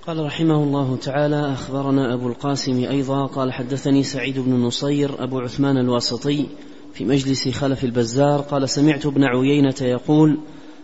قال 0.07 0.25
رحمه 0.26 0.62
الله 0.62 0.97
تعالى 0.97 1.52
أخبرنا 1.52 2.14
أبو 2.14 2.28
القاسم 2.28 2.85
أيضا 2.90 3.26
قال 3.26 3.52
حدثني 3.52 4.02
سعيد 4.02 4.38
بن 4.38 4.52
نصير 4.52 5.25
أبو 5.25 5.40
عثمان 5.40 5.78
الواسطي 5.78 6.47
في 6.95 7.04
مجلس 7.04 7.49
خلف 7.49 7.85
البزار 7.85 8.40
قال 8.40 8.69
سمعت 8.69 9.07
ابن 9.07 9.25
عيينة 9.25 9.75
يقول 9.80 10.38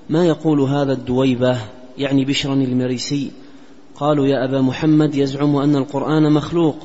ما 0.09 0.27
يقول 0.27 0.61
هذا 0.61 0.93
الدويبة؟ 0.93 1.59
يعني 1.99 2.25
بشرا 2.25 2.55
المريسي. 2.55 3.31
قالوا 3.95 4.27
يا 4.27 4.45
أبا 4.45 4.61
محمد 4.61 5.15
يزعم 5.15 5.57
أن 5.57 5.77
القرآن 5.77 6.33
مخلوق. 6.33 6.77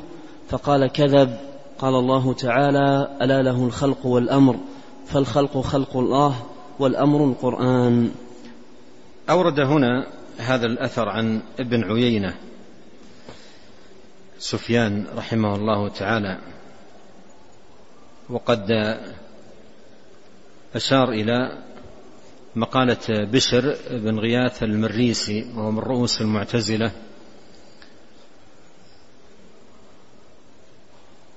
فقال 0.50 0.88
كذب. 0.88 1.38
قال 1.80 1.96
الله 1.96 2.34
تعالى 2.34 3.18
ألا 3.22 3.42
له 3.42 3.66
الخلق 3.66 4.06
والأمر. 4.06 4.56
فالخلق 5.06 5.62
خلق 5.62 5.98
الله 5.98 6.36
والأمر 6.80 7.26
القرآن. 7.26 8.12
أورد 9.30 9.60
هنا 9.60 10.21
هذا 10.42 10.66
الأثر 10.66 11.10
عن 11.10 11.42
ابن 11.60 11.84
عيينة. 11.84 12.38
سفيان 14.40 15.06
رحمه 15.16 15.56
الله 15.56 15.90
تعالى. 15.90 16.40
وقد 18.30 18.72
أشار 20.76 21.10
إلى 21.10 21.64
مقالة 22.56 23.26
بشر 23.26 23.78
بن 23.92 24.20
غياث 24.20 24.64
المريسي 24.64 25.46
وهو 25.56 25.72
من 25.72 25.80
رؤوس 25.80 26.22
المعتزلة. 26.22 26.92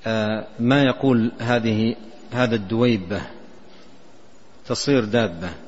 آه، 0.07 0.47
ما 0.59 0.83
يقول 0.83 1.33
هذه 1.39 1.97
هذا 2.33 2.55
الدويبة 2.55 3.23
تصير 4.67 5.05
دابة. 5.05 5.64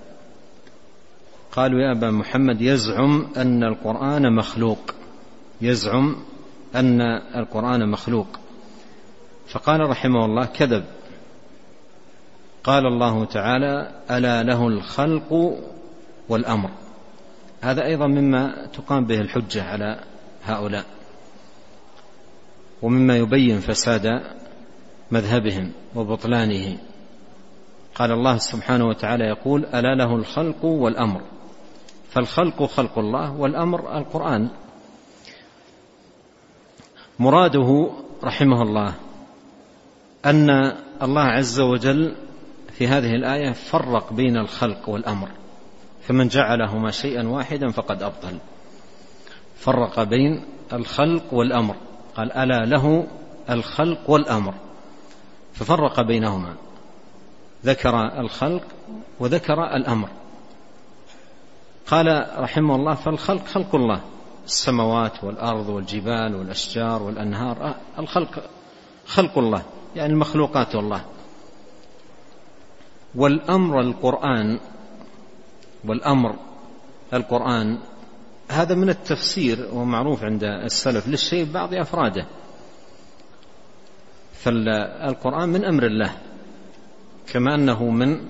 قالوا 1.56 1.80
يا 1.80 1.92
أبا 1.92 2.10
محمد 2.10 2.60
يزعم 2.60 3.26
أن 3.36 3.64
القرآن 3.64 4.32
مخلوق. 4.32 4.94
يزعم 5.60 6.16
أن 6.74 7.00
القرآن 7.36 7.90
مخلوق. 7.90 8.26
فقال 9.48 9.80
رحمه 9.80 10.24
الله 10.24 10.44
كذب. 10.44 10.84
قال 12.64 12.86
الله 12.86 13.24
تعالى 13.24 13.90
ألا 14.10 14.42
له 14.42 14.68
الخلق 14.68 15.58
والأمر. 16.28 16.70
هذا 17.60 17.84
أيضا 17.84 18.06
مما 18.06 18.66
تقام 18.66 19.04
به 19.04 19.20
الحجة 19.20 19.62
على 19.62 20.00
هؤلاء. 20.44 20.84
ومما 22.82 23.16
يبين 23.16 23.60
فساد 23.60 24.20
مذهبهم 25.10 25.72
وبطلانه 25.94 26.78
قال 27.94 28.12
الله 28.12 28.36
سبحانه 28.38 28.88
وتعالى 28.88 29.24
يقول 29.24 29.64
ألا 29.64 29.94
له 29.94 30.14
الخلق 30.16 30.64
والأمر. 30.64 31.35
فالخلق 32.16 32.62
خلق 32.62 32.98
الله 32.98 33.32
والأمر 33.32 33.98
القرآن. 33.98 34.48
مراده 37.18 37.90
رحمه 38.24 38.62
الله 38.62 38.94
أن 40.24 40.50
الله 41.02 41.22
عز 41.22 41.60
وجل 41.60 42.16
في 42.72 42.88
هذه 42.88 43.14
الآية 43.14 43.52
فرق 43.52 44.12
بين 44.12 44.36
الخلق 44.36 44.88
والأمر 44.88 45.28
فمن 46.02 46.28
جعلهما 46.28 46.90
شيئا 46.90 47.28
واحدا 47.28 47.70
فقد 47.70 48.02
أبطل. 48.02 48.38
فرق 49.56 50.02
بين 50.02 50.44
الخلق 50.72 51.34
والأمر 51.34 51.76
قال 52.16 52.32
ألا 52.32 52.64
له 52.64 53.06
الخلق 53.50 54.10
والأمر. 54.10 54.54
ففرق 55.54 56.00
بينهما 56.00 56.54
ذكر 57.64 58.20
الخلق 58.20 58.64
وذكر 59.20 59.76
الأمر. 59.76 60.08
قال 61.86 62.26
رحمه 62.38 62.74
الله 62.76 62.94
فالخلق 62.94 63.46
خلق 63.46 63.74
الله. 63.74 64.00
السماوات 64.46 65.24
والأرض 65.24 65.68
والجبال 65.68 66.34
والأشجار 66.34 67.02
والأنهار 67.02 67.74
الخلق 67.98 68.42
خلق 69.06 69.38
الله 69.38 69.62
يعني 69.96 70.12
المخلوقات 70.12 70.74
الله 70.74 71.04
والأمر 73.14 73.80
القرآن 73.80 74.60
والأمر 75.84 76.36
القرآن 77.12 77.78
هذا 78.48 78.74
من 78.74 78.88
التفسير 78.88 79.68
ومعروف 79.72 80.24
عند 80.24 80.44
السلف 80.44 81.08
للشيء 81.08 81.44
ببعض 81.44 81.74
أفراده. 81.74 82.26
فالقرآن 84.32 85.48
من 85.48 85.64
أمر 85.64 85.86
الله 85.86 86.12
كما 87.32 87.54
أنه 87.54 87.84
من 87.84 88.28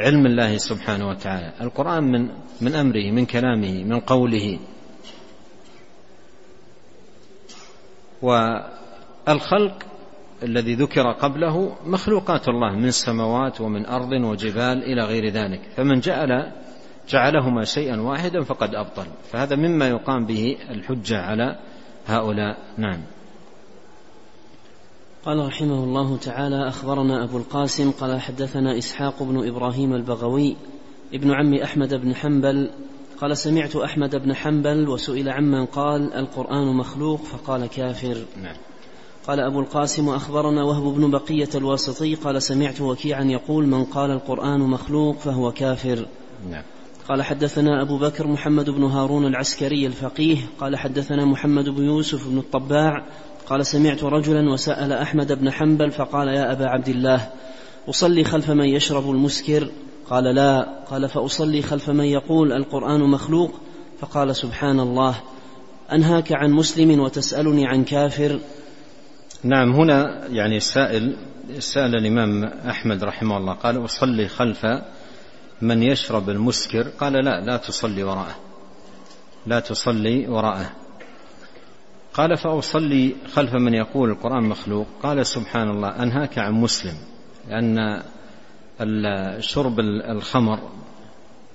علم 0.00 0.26
الله 0.26 0.56
سبحانه 0.56 1.08
وتعالى. 1.08 1.52
القرآن 1.60 2.04
من 2.04 2.28
من 2.60 2.74
أمره 2.74 3.10
من 3.10 3.26
كلامه 3.26 3.84
من 3.84 4.00
قوله. 4.00 4.58
والخلق 8.22 9.82
الذي 10.42 10.74
ذكر 10.74 11.12
قبله 11.12 11.76
مخلوقات 11.86 12.48
الله 12.48 12.76
من 12.76 12.90
سماوات 12.90 13.60
ومن 13.60 13.86
أرض 13.86 14.12
وجبال 14.12 14.82
إلى 14.84 15.02
غير 15.04 15.28
ذلك. 15.28 15.60
فمن 15.76 16.00
جعل 16.00 16.52
جعلهما 17.08 17.64
شيئا 17.64 18.00
واحدا 18.00 18.40
فقد 18.42 18.74
أبطل. 18.74 19.06
فهذا 19.32 19.56
مما 19.56 19.88
يقام 19.88 20.26
به 20.26 20.56
الحجة 20.70 21.18
على 21.18 21.58
هؤلاء. 22.06 22.58
نعم. 22.78 23.00
قال 25.26 25.46
رحمه 25.46 25.84
الله 25.84 26.16
تعالى 26.16 26.68
أخبرنا 26.68 27.24
أبو 27.24 27.38
القاسم 27.38 27.90
قال 27.90 28.20
حدثنا 28.20 28.78
إسحاق 28.78 29.22
بن 29.22 29.48
إبراهيم 29.48 29.94
البغوي 29.94 30.56
ابن 31.14 31.30
عم 31.30 31.54
أحمد 31.54 31.94
بن 31.94 32.14
حنبل 32.14 32.70
قال 33.20 33.36
سمعت 33.36 33.76
أحمد 33.76 34.16
بن 34.16 34.34
حنبل 34.34 34.88
وسئل 34.88 35.28
عمن 35.28 35.66
قال 35.66 36.14
القرآن 36.14 36.76
مخلوق 36.76 37.20
فقال 37.20 37.66
كافر. 37.66 38.16
نعم. 38.42 38.56
قال 39.26 39.40
أبو 39.40 39.60
القاسم 39.60 40.08
أخبرنا 40.08 40.64
وهب 40.64 40.94
بن 40.94 41.10
بقية 41.10 41.48
الواسطي 41.54 42.14
قال 42.14 42.42
سمعت 42.42 42.80
وكيعا 42.80 43.24
يقول 43.24 43.66
من 43.66 43.84
قال 43.84 44.10
القرآن 44.10 44.60
مخلوق 44.60 45.18
فهو 45.18 45.52
كافر. 45.52 46.06
نعم. 46.50 46.62
قال 47.08 47.22
حدثنا 47.22 47.82
أبو 47.82 47.98
بكر 47.98 48.26
محمد 48.26 48.70
بن 48.70 48.84
هارون 48.84 49.26
العسكري 49.26 49.86
الفقيه 49.86 50.36
قال 50.60 50.76
حدثنا 50.76 51.24
محمد 51.24 51.68
بن 51.68 51.84
يوسف 51.84 52.28
بن 52.28 52.38
الطباع 52.38 53.04
قال 53.52 53.66
سمعت 53.66 54.04
رجلا 54.04 54.50
وسأل 54.52 54.92
أحمد 54.92 55.32
بن 55.32 55.50
حنبل 55.50 55.90
فقال 55.90 56.28
يا 56.28 56.52
أبا 56.52 56.66
عبد 56.66 56.88
الله 56.88 57.28
أصلي 57.88 58.24
خلف 58.24 58.50
من 58.50 58.64
يشرب 58.64 59.10
المسكر؟ 59.10 59.70
قال 60.10 60.24
لا. 60.24 60.68
قال 60.90 61.08
فأصلي 61.08 61.62
خلف 61.62 61.90
من 61.90 62.04
يقول 62.04 62.52
القرآن 62.52 63.00
مخلوق؟ 63.00 63.60
فقال 64.00 64.36
سبحان 64.36 64.80
الله. 64.80 65.14
أنهاك 65.92 66.32
عن 66.32 66.50
مسلم 66.50 67.00
وتسألني 67.00 67.66
عن 67.66 67.84
كافر؟ 67.84 68.38
نعم 69.44 69.72
هنا 69.72 70.26
يعني 70.26 70.56
السائل 70.56 71.16
سأل 71.58 71.94
الإمام 71.94 72.44
أحمد 72.44 73.04
رحمه 73.04 73.36
الله 73.36 73.52
قال 73.52 73.84
أصلي 73.84 74.28
خلف 74.28 74.66
من 75.62 75.82
يشرب 75.82 76.30
المسكر؟ 76.30 76.88
قال 76.88 77.12
لا 77.12 77.40
لا 77.40 77.56
تصلي 77.56 78.04
وراءه. 78.04 78.36
لا 79.46 79.60
تصلي 79.60 80.28
وراءه. 80.28 80.81
قال 82.14 82.36
فأصلي 82.36 83.14
خلف 83.32 83.54
من 83.54 83.74
يقول 83.74 84.10
القرآن 84.10 84.42
مخلوق. 84.42 84.86
قال 85.02 85.26
سبحان 85.26 85.70
الله 85.70 86.02
أنهاك 86.02 86.38
عن 86.38 86.52
مسلم 86.52 86.94
لأن 87.48 88.02
شرب 89.40 89.80
الخمر 90.10 90.58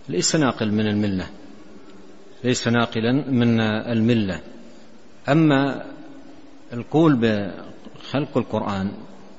ليس 0.09 0.35
ناقل 0.35 0.71
من 0.71 0.87
الملة 0.87 1.27
ليس 2.43 2.67
ناقلا 2.67 3.11
من 3.31 3.59
الملة. 3.61 4.41
أما 5.29 5.85
القول 6.73 7.51
خلق 8.11 8.37
القرآن 8.37 8.91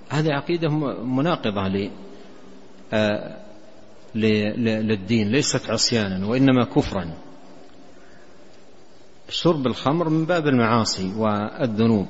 هذه 0.09 0.33
عقيدة 0.33 0.68
مناقضة 1.04 1.90
آه، 2.92 3.37
للدين 4.14 5.28
ليست 5.28 5.70
عصيانا 5.70 6.26
وإنما 6.26 6.64
كفرا. 6.64 7.12
شرب 9.28 9.66
الخمر 9.66 10.08
من 10.08 10.24
باب 10.24 10.46
المعاصي 10.46 11.12
والذنوب. 11.16 12.06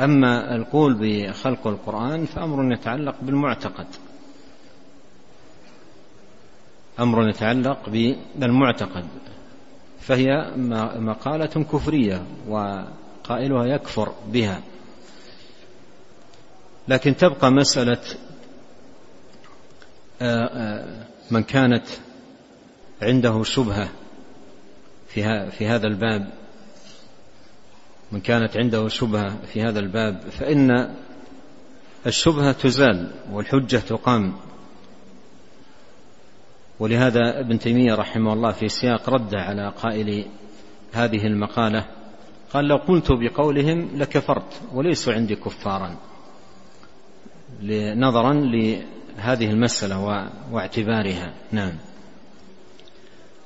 أما 0.00 0.56
القول 0.56 0.94
بخلق 1.00 1.66
القرآن 1.66 2.26
فأمر 2.26 2.72
يتعلق 2.72 3.14
بالمعتقد. 3.22 3.86
أمر 7.00 7.28
يتعلق 7.28 7.88
بالمعتقد. 8.36 9.04
فهي 10.00 10.52
مقالة 10.96 11.46
كفرية 11.46 12.22
وقائلها 12.48 13.64
يكفر 13.66 14.12
بها. 14.32 14.60
لكن 16.88 17.16
تبقى 17.16 17.50
مسألة 17.50 18.00
آه، 20.22 20.46
آه، 20.46 21.06
من 21.30 21.42
كانت 21.42 21.86
عنده 23.02 23.42
شبهة. 23.42 23.88
في 25.14 25.50
في 25.50 25.66
هذا 25.66 25.86
الباب 25.86 26.30
من 28.12 28.20
كانت 28.20 28.56
عنده 28.56 28.88
شبهة 28.88 29.36
في 29.52 29.62
هذا 29.62 29.78
الباب 29.80 30.20
فإن 30.20 30.94
الشبهة 32.06 32.52
تزال 32.52 33.10
والحجة 33.32 33.76
تقام. 33.76 34.36
ولهذا 36.80 37.40
ابن 37.40 37.58
تيمية 37.58 37.94
رحمه 37.94 38.32
الله 38.32 38.52
في 38.52 38.68
سياق 38.68 39.10
رد 39.10 39.34
على 39.34 39.72
قائل 39.82 40.24
هذه 40.92 41.26
المقالة 41.26 41.86
قال 42.52 42.64
لو 42.64 42.76
قلت 42.76 43.12
بقولهم 43.12 43.88
لكفرت 43.94 44.60
وليسوا 44.72 45.12
عندي 45.12 45.36
كفارا. 45.36 45.96
نظرا 47.94 48.34
لهذه 48.34 49.50
المسألة 49.50 50.28
واعتبارها. 50.52 51.32
نعم. 51.52 51.72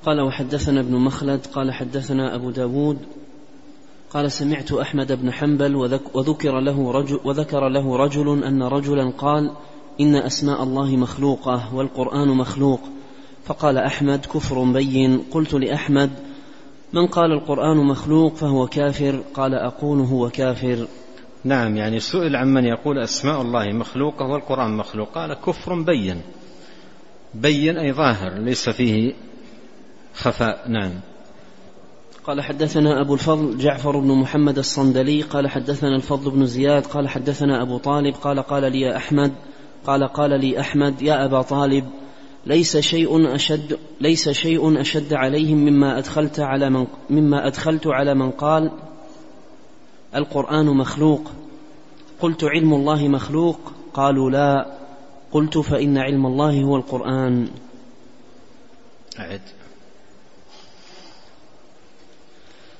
قال 0.05 0.21
وحدثنا 0.21 0.79
ابن 0.79 0.95
مخلد 0.95 1.45
قال 1.45 1.73
حدثنا 1.73 2.35
أبو 2.35 2.49
داود 2.49 2.97
قال 4.09 4.31
سمعت 4.31 4.71
أحمد 4.71 5.21
بن 5.21 5.31
حنبل 5.31 5.75
وذكر 6.13 6.59
له 6.59 6.91
رجل, 6.91 7.19
وذكر 7.23 7.69
له 7.69 7.97
رجل 7.97 8.43
أن 8.43 8.63
رجلا 8.63 9.09
قال 9.17 9.51
إن 10.01 10.15
أسماء 10.15 10.63
الله 10.63 10.97
مخلوقة 10.97 11.75
والقرآن 11.75 12.27
مخلوق. 12.27 12.79
فقال 13.45 13.77
أحمد 13.77 14.25
كفر 14.25 14.63
بين. 14.63 15.21
قلت 15.31 15.53
لأحمد 15.53 16.09
من 16.93 17.07
قال 17.07 17.31
القرآن 17.31 17.77
مخلوق 17.77 18.35
فهو 18.35 18.67
كافر؟ 18.67 19.23
قال 19.33 19.53
أقول 19.53 19.99
هو 19.99 20.29
كافر. 20.29 20.87
نعم 21.43 21.77
يعني 21.77 21.99
سئل 21.99 22.35
عن 22.35 22.47
من 22.47 22.65
يقول 22.65 22.99
أسماء 22.99 23.41
الله 23.41 23.73
مخلوقة 23.73 24.25
والقرآن 24.25 24.77
مخلوق. 24.77 25.09
قال 25.09 25.33
كفر 25.33 25.81
بين. 25.81 26.21
بين 27.33 27.77
أي 27.77 27.93
ظاهر 27.93 28.33
ليس 28.33 28.69
فيه 28.69 29.13
خفاء 30.15 30.69
نعم. 30.69 30.91
قال 32.23 32.41
حدثنا 32.41 33.01
أبو 33.01 33.13
الفضل 33.13 33.57
جعفر 33.57 33.99
بن 33.99 34.11
محمد 34.11 34.57
الصندلي 34.57 35.21
قال 35.21 35.47
حدثنا 35.47 35.95
الفضل 35.95 36.31
بن 36.31 36.45
زياد 36.45 36.85
قال 36.85 37.09
حدثنا 37.09 37.61
أبو 37.61 37.77
طالب 37.77 38.15
قال 38.15 38.39
قال 38.39 38.71
لي 38.71 38.81
يا 38.81 38.97
أحمد 38.97 39.33
قال 39.87 40.03
قال 40.03 40.39
لي 40.39 40.59
أحمد 40.59 41.01
يا 41.01 41.25
أبا 41.25 41.41
طالب 41.41 41.85
ليس 42.45 42.77
شيء 42.77 43.35
أشد 43.35 43.79
ليس 44.01 44.29
شيء 44.29 44.81
أشد 44.81 45.13
عليهم 45.13 45.57
مما 45.57 45.97
أدخلت 45.97 46.39
على 46.39 46.69
من 46.69 46.87
مما 47.09 47.47
أدخلت 47.47 47.87
على 47.87 48.15
من 48.15 48.31
قال 48.31 48.71
القرآن 50.15 50.65
مخلوق. 50.65 51.31
قلت 52.19 52.43
علم 52.43 52.73
الله 52.73 53.07
مخلوق؟ 53.07 53.59
قالوا 53.93 54.31
لا. 54.31 54.77
قلت 55.31 55.57
فإن 55.57 55.97
علم 55.97 56.25
الله 56.25 56.63
هو 56.63 56.75
القرآن. 56.75 57.47
أعد. 59.19 59.41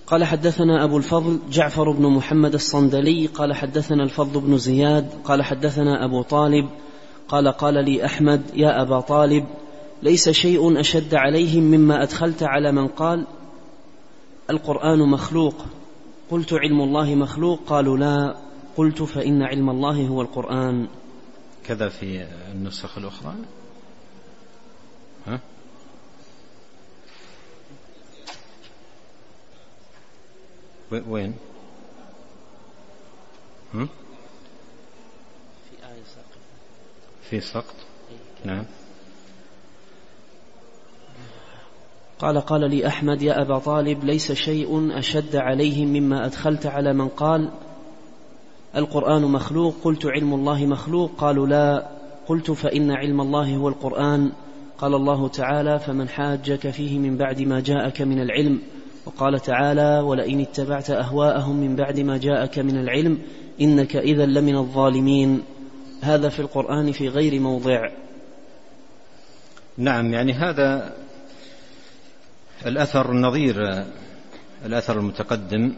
قال 0.07 0.23
حدثنا 0.23 0.83
أبو 0.83 0.97
الفضل 0.97 1.39
جعفر 1.51 1.91
بن 1.91 2.05
محمد 2.05 2.53
الصندلي 2.53 3.25
قال 3.25 3.53
حدثنا 3.53 4.03
الفضل 4.03 4.39
بن 4.39 4.57
زياد 4.57 5.09
قال 5.23 5.43
حدثنا 5.43 6.05
أبو 6.05 6.21
طالب 6.21 6.69
قال 7.27 7.47
قال 7.47 7.73
لي 7.73 8.05
أحمد 8.05 8.41
يا 8.53 8.81
أبا 8.81 8.99
طالب 8.99 9.45
ليس 10.03 10.29
شيء 10.29 10.79
أشد 10.79 11.15
عليهم 11.15 11.63
مما 11.63 12.03
أدخلت 12.03 12.43
على 12.43 12.71
من 12.71 12.87
قال 12.87 13.27
القرآن 14.49 14.99
مخلوق. 14.99 15.55
قلت 16.31 16.53
علم 16.53 16.81
الله 16.81 17.15
مخلوق؟ 17.15 17.59
قالوا 17.67 17.97
لا. 17.97 18.35
قلت 18.77 19.03
فإن 19.03 19.41
علم 19.41 19.69
الله 19.69 20.07
هو 20.07 20.21
القرآن. 20.21 20.87
كذا 21.65 21.89
في 21.89 22.25
النسخ 22.55 22.97
الأخرى؟ 22.97 23.33
وين؟ 30.91 31.33
هم؟ 33.73 33.89
في 35.69 35.87
آية 35.87 36.03
سقط 36.15 36.39
في 37.29 37.41
سقط. 37.41 37.75
نعم. 38.45 38.65
قال 42.19 42.41
قال 42.41 42.69
لي 42.69 42.87
أحمد 42.87 43.21
يا 43.21 43.41
أبا 43.41 43.59
طالب 43.59 44.03
ليس 44.03 44.31
شيء 44.31 44.99
أشد 44.99 45.35
عليهم 45.35 45.87
مما 45.87 46.25
أدخلت 46.25 46.65
على 46.65 46.93
من 46.93 47.07
قال 47.07 47.51
القرآن 48.75 49.21
مخلوق 49.21 49.75
قلت 49.83 50.05
علم 50.05 50.33
الله 50.33 50.65
مخلوق 50.65 51.11
قالوا 51.17 51.47
لا. 51.47 51.89
قلت 52.27 52.51
فإن 52.51 52.91
علم 52.91 53.21
الله 53.21 53.55
هو 53.55 53.67
القرآن. 53.67 54.31
قال 54.77 54.93
الله 54.95 55.27
تعالى 55.27 55.79
فمن 55.79 56.09
حاجك 56.09 56.69
فيه 56.69 56.99
من 56.99 57.17
بعد 57.17 57.41
ما 57.41 57.59
جاءك 57.59 58.01
من 58.01 58.21
العلم. 58.21 58.61
وقال 59.05 59.39
تعالى 59.39 59.99
ولئن 59.99 60.41
اتبعت 60.41 60.89
أهواءهم 60.89 61.55
من 61.55 61.75
بعد 61.75 61.99
ما 61.99 62.17
جاءك 62.17 62.59
من 62.59 62.77
العلم 62.77 63.21
إنك 63.61 63.95
إذا 63.95 64.25
لمن 64.25 64.55
الظالمين. 64.57 65.43
هذا 66.01 66.29
في 66.29 66.39
القرآن 66.39 66.91
في 66.91 67.09
غير 67.09 67.39
موضع. 67.39 67.89
نعم 69.77 70.13
يعني 70.13 70.33
هذا 70.33 70.95
الأثر 72.65 73.11
النظير 73.11 73.85
الأثر 74.65 74.99
المتقدم 74.99 75.73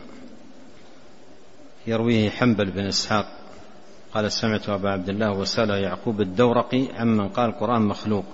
يرويه 1.88 2.30
حنبل 2.30 2.72
بن 2.72 2.88
إسحاق. 2.88 3.26
قال 4.14 4.32
سمعت 4.32 4.70
أبا 4.70 4.90
عبد 4.90 5.10
الله 5.10 5.32
وسأل 5.32 5.70
يعقوب 5.70 6.22
الدورقي 6.22 6.88
عمن 6.94 7.30
قال 7.30 7.50
القرآن 7.50 7.82
مخلوق. 7.82 8.26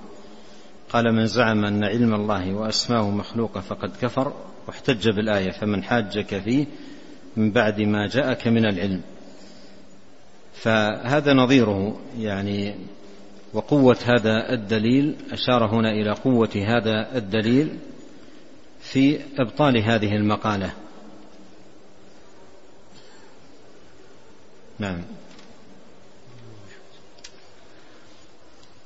قال 0.94 1.12
من 1.12 1.28
زعم 1.28 1.66
أن 1.66 1.84
علم 1.84 2.14
الله 2.14 2.54
وأسماءه 2.54 3.10
مخلوقة 3.10 3.62
فقد 3.62 3.92
كفر 4.02 4.34
واحتج 4.68 5.10
بالآية 5.10 5.52
فمن 5.52 5.84
حاجك 5.84 6.40
فيه 6.40 6.66
من 7.38 7.52
بعد 7.52 7.82
ما 7.82 8.08
جاءك 8.08 8.48
من 8.48 8.66
العلم. 8.66 9.02
فهذا 10.54 11.34
نظيره 11.34 12.02
يعني 12.20 12.76
وقوة 13.54 13.98
هذا 14.06 14.54
الدليل 14.54 15.16
أشار 15.32 15.66
هنا 15.66 15.92
إلى 15.92 16.12
قوة 16.12 16.52
هذا 16.56 17.18
الدليل 17.18 17.78
في 18.82 19.20
إبطال 19.38 19.78
هذه 19.78 20.16
المقالة. 20.16 20.74
نعم. 24.80 25.02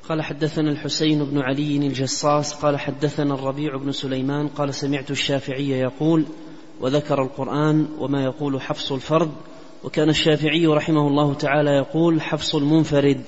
قال 0.09 0.21
حدثنا 0.21 0.71
الحسين 0.71 1.25
بن 1.25 1.37
علي 1.41 1.77
الجصاص 1.77 2.53
قال 2.53 2.79
حدثنا 2.79 3.33
الربيع 3.33 3.77
بن 3.77 3.91
سليمان 3.91 4.47
قال 4.47 4.73
سمعت 4.73 5.11
الشافعي 5.11 5.69
يقول 5.69 6.25
وذكر 6.81 7.21
القرآن 7.21 7.87
وما 7.99 8.23
يقول 8.23 8.61
حفص 8.61 8.91
الفرد 8.91 9.31
وكان 9.83 10.09
الشافعي 10.09 10.67
رحمه 10.67 11.07
الله 11.07 11.33
تعالى 11.33 11.69
يقول 11.69 12.21
حفص 12.21 12.55
المنفرد. 12.55 13.21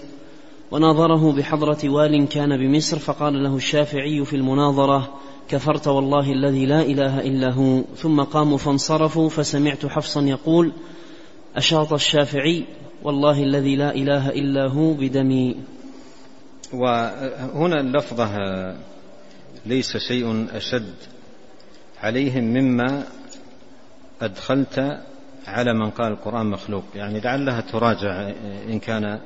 وناظره 0.72 1.32
بحضرة 1.32 1.89
وال 1.89 2.28
كان 2.28 2.58
بمصر 2.58 3.00
فقال 3.00 3.44
له 3.44 3.56
الشافعي 3.56 4.26
في 4.26 4.36
المناظرة 4.36 5.13
كفرت 5.50 5.88
والله 5.88 6.32
الذي 6.32 6.65
لا 6.65 6.82
إله 6.82 7.20
إلا 7.22 7.54
هو. 7.54 7.84
ثم 7.96 8.22
قاموا 8.22 8.58
فانصرفوا 8.58 9.30
فسمعت 9.30 9.86
حفصا 9.86 10.22
يقول 10.22 10.72
أشاط 11.56 11.94
الشافعي 11.94 12.63
والله 13.04 13.44
الذي 13.44 13.76
لا 13.76 13.96
إله 13.96 14.30
إلا 14.30 14.68
هو 14.68 14.94
بدمي. 14.94 15.56
وهنا 16.74 17.80
اللفظة 17.80 18.30
ليس 19.66 19.98
شيء 19.98 20.48
أشد 20.58 20.94
عليهم 22.04 22.44
مما 22.44 23.04
أدخلت 24.22 25.00
على 25.48 25.74
من 25.74 25.90
قال 25.90 26.12
القرآن 26.12 26.46
مخلوق. 26.46 26.84
يعني 26.96 27.20
لعلها 27.20 27.62
تراجع 27.62 28.30
إن 28.70 28.80
كان 28.80 29.20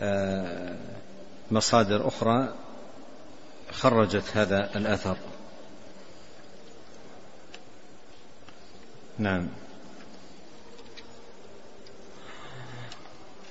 آه، 0.00 0.76
مصادر 1.50 2.08
أخرى 2.08 2.54
خرجت 3.72 4.24
هذا 4.34 4.70
الأثر. 4.76 5.16
نعم. 9.18 9.48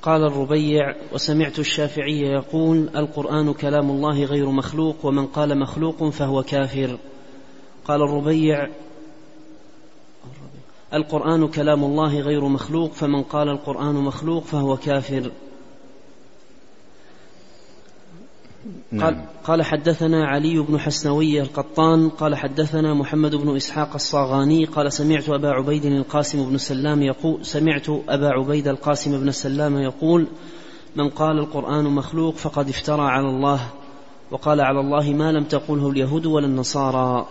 قال 0.04 0.24
الربيع 0.24 0.96
وسمعت 1.14 1.60
الشافعي 1.60 2.22
يقول 2.22 2.90
القرآن 2.96 3.54
كلام 3.54 3.90
الله 3.90 4.24
غير 4.24 4.50
مخلوق 4.50 5.06
ومن 5.06 5.26
قال 5.26 5.60
مخلوق 5.60 6.10
فهو 6.10 6.44
كافر. 6.44 6.98
قال 7.86 8.02
الربيع 8.02 8.68
القرآن 10.94 11.48
كلام 11.48 11.84
الله 11.84 12.20
غير 12.20 12.48
مخلوق 12.48 12.92
فمن 12.92 13.24
قال 13.24 13.50
القرآن 13.50 13.96
مخلوق 13.96 14.44
فهو 14.44 14.78
كافر. 14.78 15.32
نعم. 18.94 19.06
قال, 19.06 19.26
قال 19.44 19.64
حدثنا 19.64 20.28
علي 20.28 20.60
بن 20.60 20.80
حسنوي 20.80 21.42
القطان 21.42 22.10
قال 22.10 22.36
حدثنا 22.36 22.94
محمد 22.94 23.36
بن 23.36 23.56
إسحاق 23.56 23.94
الصاغاني 23.94 24.66
قال 24.66 24.94
سمعت 24.94 25.30
أبا 25.30 25.50
عبيد 25.50 25.86
القاسم 25.86 26.50
بن 26.50 26.58
سلام 26.58 27.02
يقول 27.02 27.46
سمعت 27.46 27.90
أبا 27.90 28.28
عبيد 28.28 28.68
القاسم 28.68 29.20
بن 29.20 29.32
سلام 29.32 29.78
يقول 29.78 30.28
من 30.96 31.10
قال 31.10 31.40
القرآن 31.40 31.84
مخلوق 31.84 32.36
فقد 32.36 32.70
افترى 32.70 33.02
على 33.02 33.30
الله 33.30 33.60
وقال 34.32 34.62
على 34.62 34.80
الله 34.80 35.14
ما 35.14 35.32
لم 35.32 35.44
تقله 35.44 35.90
اليهود 35.90 36.26
ولا 36.26 36.46
النصارى 36.46 37.26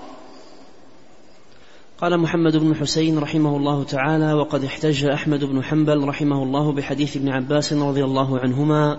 قال 2.00 2.18
محمد 2.18 2.56
بن 2.56 2.74
حسين 2.74 3.18
رحمه 3.18 3.56
الله 3.56 3.84
تعالى 3.84 4.32
وقد 4.32 4.64
احتج 4.64 5.04
أحمد 5.04 5.44
بن 5.44 5.64
حنبل 5.64 6.08
رحمه 6.08 6.42
الله 6.42 6.72
بحديث 6.72 7.16
ابن 7.16 7.28
عباس 7.28 7.72
رضي 7.72 8.04
الله 8.04 8.38
عنهما 8.38 8.98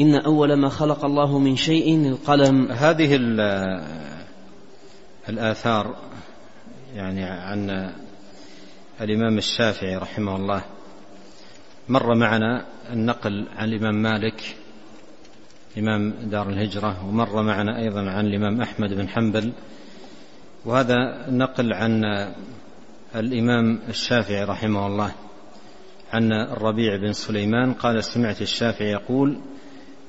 إن 0.00 0.14
أول 0.14 0.52
ما 0.54 0.68
خلق 0.68 1.04
الله 1.04 1.38
من 1.38 1.56
شيء 1.56 2.08
القلم. 2.08 2.72
هذه 2.72 3.16
الآثار 5.28 5.96
يعني 6.94 7.24
عن 7.24 7.92
الإمام 9.00 9.38
الشافعي 9.38 9.96
رحمه 9.96 10.36
الله 10.36 10.62
مر 11.88 12.14
معنا 12.14 12.66
النقل 12.92 13.46
عن 13.56 13.68
الإمام 13.68 14.02
مالك 14.02 14.56
إمام 15.78 16.10
دار 16.10 16.48
الهجرة 16.48 17.06
ومر 17.08 17.42
معنا 17.42 17.78
أيضا 17.78 18.10
عن 18.10 18.26
الإمام 18.26 18.60
أحمد 18.60 18.94
بن 18.94 19.08
حنبل. 19.08 19.52
وهذا 20.64 21.26
نقل 21.30 21.72
عن 21.72 22.04
الإمام 23.16 23.78
الشافعي 23.88 24.44
رحمه 24.44 24.86
الله 24.86 25.12
عن 26.12 26.32
الربيع 26.32 26.96
بن 26.96 27.12
سليمان 27.12 27.72
قال 27.72 28.04
سمعت 28.04 28.42
الشافعي 28.42 28.90
يقول 28.90 29.38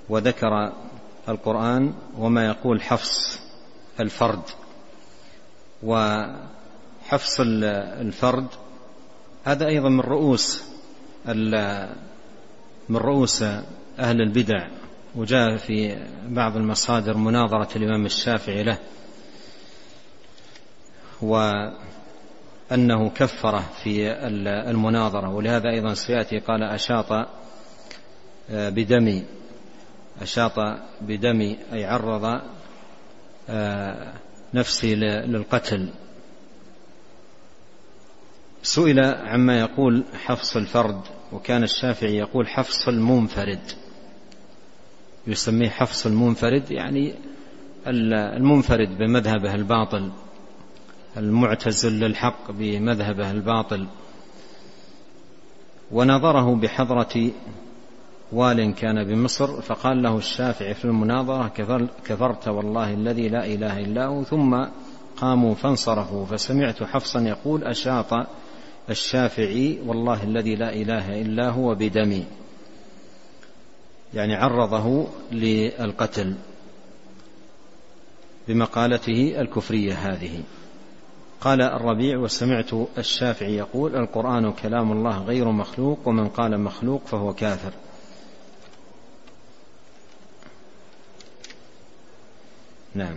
وذكر 0.10 0.74
القرآن 1.30 1.94
وما 2.18 2.46
يقول 2.46 2.82
حفص 2.82 3.40
الفرد. 4.00 4.42
وحفص 5.84 7.40
الفرد 7.40 8.48
هذا 9.46 9.68
أيضا 9.68 9.90
من 9.90 10.00
رؤوس 10.00 10.64
من 12.90 12.98
رؤوس 12.98 13.44
أهل 14.00 14.22
البدع. 14.22 14.68
وجاء 15.16 15.58
في 15.58 16.06
بعض 16.28 16.58
المصادر 16.58 17.18
مناظرة 17.18 17.78
الإمام 17.78 18.06
الشافعي 18.06 18.64
له 18.64 18.80
وأنه 21.22 23.10
كفره 23.10 23.64
في 23.84 24.12
المناظرة. 24.70 25.30
ولهذا 25.30 25.70
أيضا 25.70 25.94
سيأتي 25.94 26.40
قال 26.40 26.64
أشاط 26.64 27.28
بدمي. 28.50 29.24
أشاط 30.22 30.80
بدمي 31.02 31.58
أي 31.74 31.86
عرض 31.86 32.42
نفسي 34.54 34.96
للقتل. 34.96 35.90
سئل 38.64 39.00
عما 39.00 39.60
يقول 39.60 40.04
حفص 40.26 40.58
الفرد 40.58 41.02
وكان 41.34 41.64
الشافعي 41.64 42.18
يقول 42.18 42.48
حفص 42.48 42.88
المنفرد. 42.88 43.72
يسميه 45.28 45.70
حفص 45.70 46.06
المنفرد 46.06 46.72
يعني 46.72 47.16
المنفرد 47.88 48.98
بمذهبه 48.98 49.56
الباطل 49.56 50.12
المعتزل 51.18 52.00
للحق 52.00 52.52
بمذهبه 52.52 53.32
الباطل. 53.32 53.88
ونظره 55.92 56.56
بحضرة 56.56 57.32
وال 58.32 58.76
كان 58.76 59.04
بمصر 59.04 59.62
فقال 59.62 60.04
له 60.04 60.18
الشافعي 60.18 60.74
في 60.74 60.86
المناظرة 60.86 61.48
كفرت 62.06 62.48
والله 62.48 62.94
الذي 62.94 63.30
لا 63.30 63.46
إله 63.46 63.80
إلا 63.80 64.06
هو. 64.06 64.24
ثم 64.24 64.66
قاموا 65.18 65.56
فانصرفوا 65.56 66.26
فسمعت 66.26 66.84
حفصا 66.84 67.22
يقول 67.22 67.64
أشاط 67.64 68.28
الشافعي 68.90 69.80
والله 69.86 70.24
الذي 70.24 70.56
لا 70.56 70.74
إله 70.74 71.22
إلا 71.22 71.50
هو 71.50 71.76
بدمي. 71.76 72.26
يعني 74.14 74.36
عرضه 74.36 75.08
للقتل 75.32 76.36
بمقالته 78.48 79.42
الكفرية 79.42 79.94
هذه. 79.94 80.44
قال 81.42 81.62
الربيع 81.62 82.18
وسمعت 82.18 82.70
الشافعي 82.98 83.56
يقول 83.58 83.96
القرآن 83.96 84.52
كلام 84.52 84.92
الله 84.92 85.24
غير 85.24 85.52
مخلوق 85.52 86.00
ومن 86.06 86.28
قال 86.28 86.60
مخلوق 86.60 87.02
فهو 87.06 87.34
كافر. 87.34 87.72
نعم. 92.98 93.16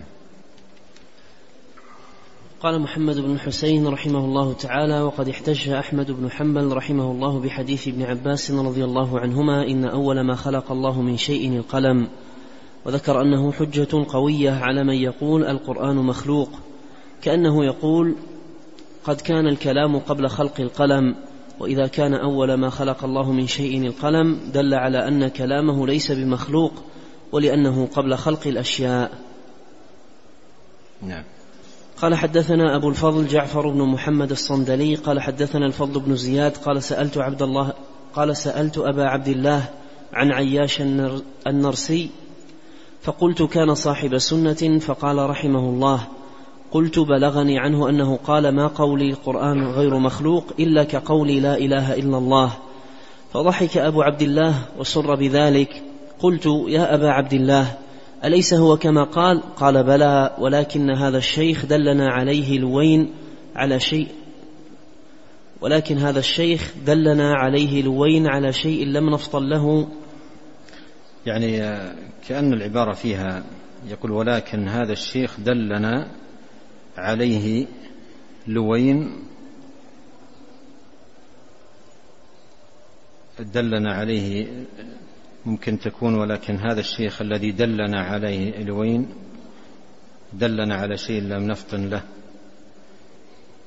قال 2.63 2.81
محمد 2.81 3.17
بن 3.17 3.39
حسين 3.39 3.87
رحمه 3.87 4.25
الله 4.25 4.53
تعالى 4.53 5.01
وقد 5.01 5.29
احتج 5.29 5.69
أحمد 5.69 6.11
بن 6.11 6.31
حنبل 6.31 6.73
رحمه 6.73 7.11
الله 7.11 7.39
بحديث 7.39 7.87
ابن 7.87 8.03
عباس 8.03 8.51
رضي 8.51 8.83
الله 8.83 9.19
عنهما 9.19 9.67
إن 9.67 9.85
أول 9.85 10.21
ما 10.21 10.35
خلق 10.35 10.71
الله 10.71 11.01
من 11.01 11.17
شيء 11.17 11.57
القلم. 11.57 12.07
وذكر 12.85 13.21
أنه 13.21 13.51
حجة 13.51 14.05
قوية 14.09 14.51
على 14.51 14.83
من 14.83 14.93
يقول 14.93 15.45
القرآن 15.45 15.95
مخلوق. 15.95 16.49
كأنه 17.21 17.65
يقول 17.65 18.15
قد 19.03 19.21
كان 19.21 19.47
الكلام 19.47 19.99
قبل 19.99 20.29
خلق 20.29 20.59
القلم 20.59 21.15
وإذا 21.59 21.87
كان 21.87 22.13
أول 22.13 22.53
ما 22.53 22.69
خلق 22.69 23.03
الله 23.03 23.31
من 23.31 23.47
شيء 23.47 23.87
القلم 23.87 24.39
دل 24.53 24.73
على 24.73 25.07
أن 25.07 25.27
كلامه 25.27 25.87
ليس 25.87 26.11
بمخلوق 26.11 26.73
ولأنه 27.31 27.85
قبل 27.85 28.17
خلق 28.17 28.47
الأشياء. 28.47 29.30
نعم. 31.01 31.23
قال 32.01 32.15
حدثنا 32.15 32.75
أبو 32.75 32.89
الفضل 32.89 33.27
جعفر 33.27 33.69
بن 33.69 33.81
محمد 33.81 34.31
الصندلي 34.31 34.95
قال 34.95 35.21
حدثنا 35.21 35.65
الفضل 35.65 35.99
بن 35.99 36.15
زياد 36.15 36.57
قال 36.57 36.83
سألت 36.83 37.17
عبد 37.17 37.41
الله 37.41 37.73
قال 38.15 38.37
سألت 38.37 38.77
أبا 38.77 39.05
عبد 39.05 39.27
الله 39.27 39.63
عن 40.13 40.31
عياش 40.31 40.81
النرسي 41.47 42.09
فقلت 43.01 43.43
كان 43.43 43.75
صاحب 43.75 44.17
سنة 44.17 44.79
فقال 44.79 45.29
رحمه 45.29 45.59
الله 45.59 46.07
قلت 46.71 46.99
بلغني 46.99 47.59
عنه 47.59 47.89
أنه 47.89 48.19
قال 48.23 48.55
ما 48.55 48.67
قولي 48.67 49.09
القرآن 49.09 49.63
غير 49.67 49.97
مخلوق 49.97 50.45
إلا 50.59 50.83
كقولي 50.83 51.39
لا 51.39 51.57
إله 51.57 51.93
إلا 51.93 52.17
الله. 52.17 52.51
فضحك 53.33 53.77
أبو 53.77 54.01
عبد 54.01 54.21
الله 54.21 54.55
وسر 54.79 55.15
بذلك 55.15 55.83
قلت 56.19 56.45
يا 56.67 56.95
أبا 56.95 57.09
عبد 57.11 57.33
الله 57.33 57.77
أليس 58.25 58.53
هو 58.53 58.77
كما 58.77 59.03
قال؟ 59.03 59.41
قال 59.55 59.83
بلى 59.83 60.35
ولكن 60.39 60.89
هذا 60.89 61.17
الشيخ 61.17 61.65
دلنا 61.65 62.11
عليه 62.11 62.59
لوين 62.59 63.13
على 63.55 63.79
شيء 63.79 64.07
ولكن 65.61 65.97
هذا 65.97 66.19
الشيخ 66.19 66.73
دلنا 66.85 67.33
عليه 67.33 67.81
لوين 67.81 68.27
على 68.27 68.53
شيء 68.53 68.85
لم 68.85 69.09
نفطن 69.09 69.49
له. 69.49 69.87
يعني 71.25 71.59
كأن 72.27 72.53
العبارة 72.53 72.93
فيها 72.93 73.43
يقول 73.89 74.11
ولكن 74.11 74.67
هذا 74.67 74.91
الشيخ 74.91 75.39
دلنا 75.39 76.07
عليه 76.97 77.67
لوين 78.47 79.11
دلنا 83.39 83.93
عليه 83.93 84.47
ممكن 85.45 85.79
تكون 85.79 86.15
ولكن 86.15 86.55
هذا 86.55 86.79
الشيخ 86.79 87.21
الذي 87.21 87.51
دلنا 87.51 88.01
عليه 88.03 88.63
لوين 88.63 89.07
دلنا 90.33 90.75
على 90.75 90.97
شيء 90.97 91.21
لم 91.21 91.47
نفطن 91.47 91.89
له 91.89 92.03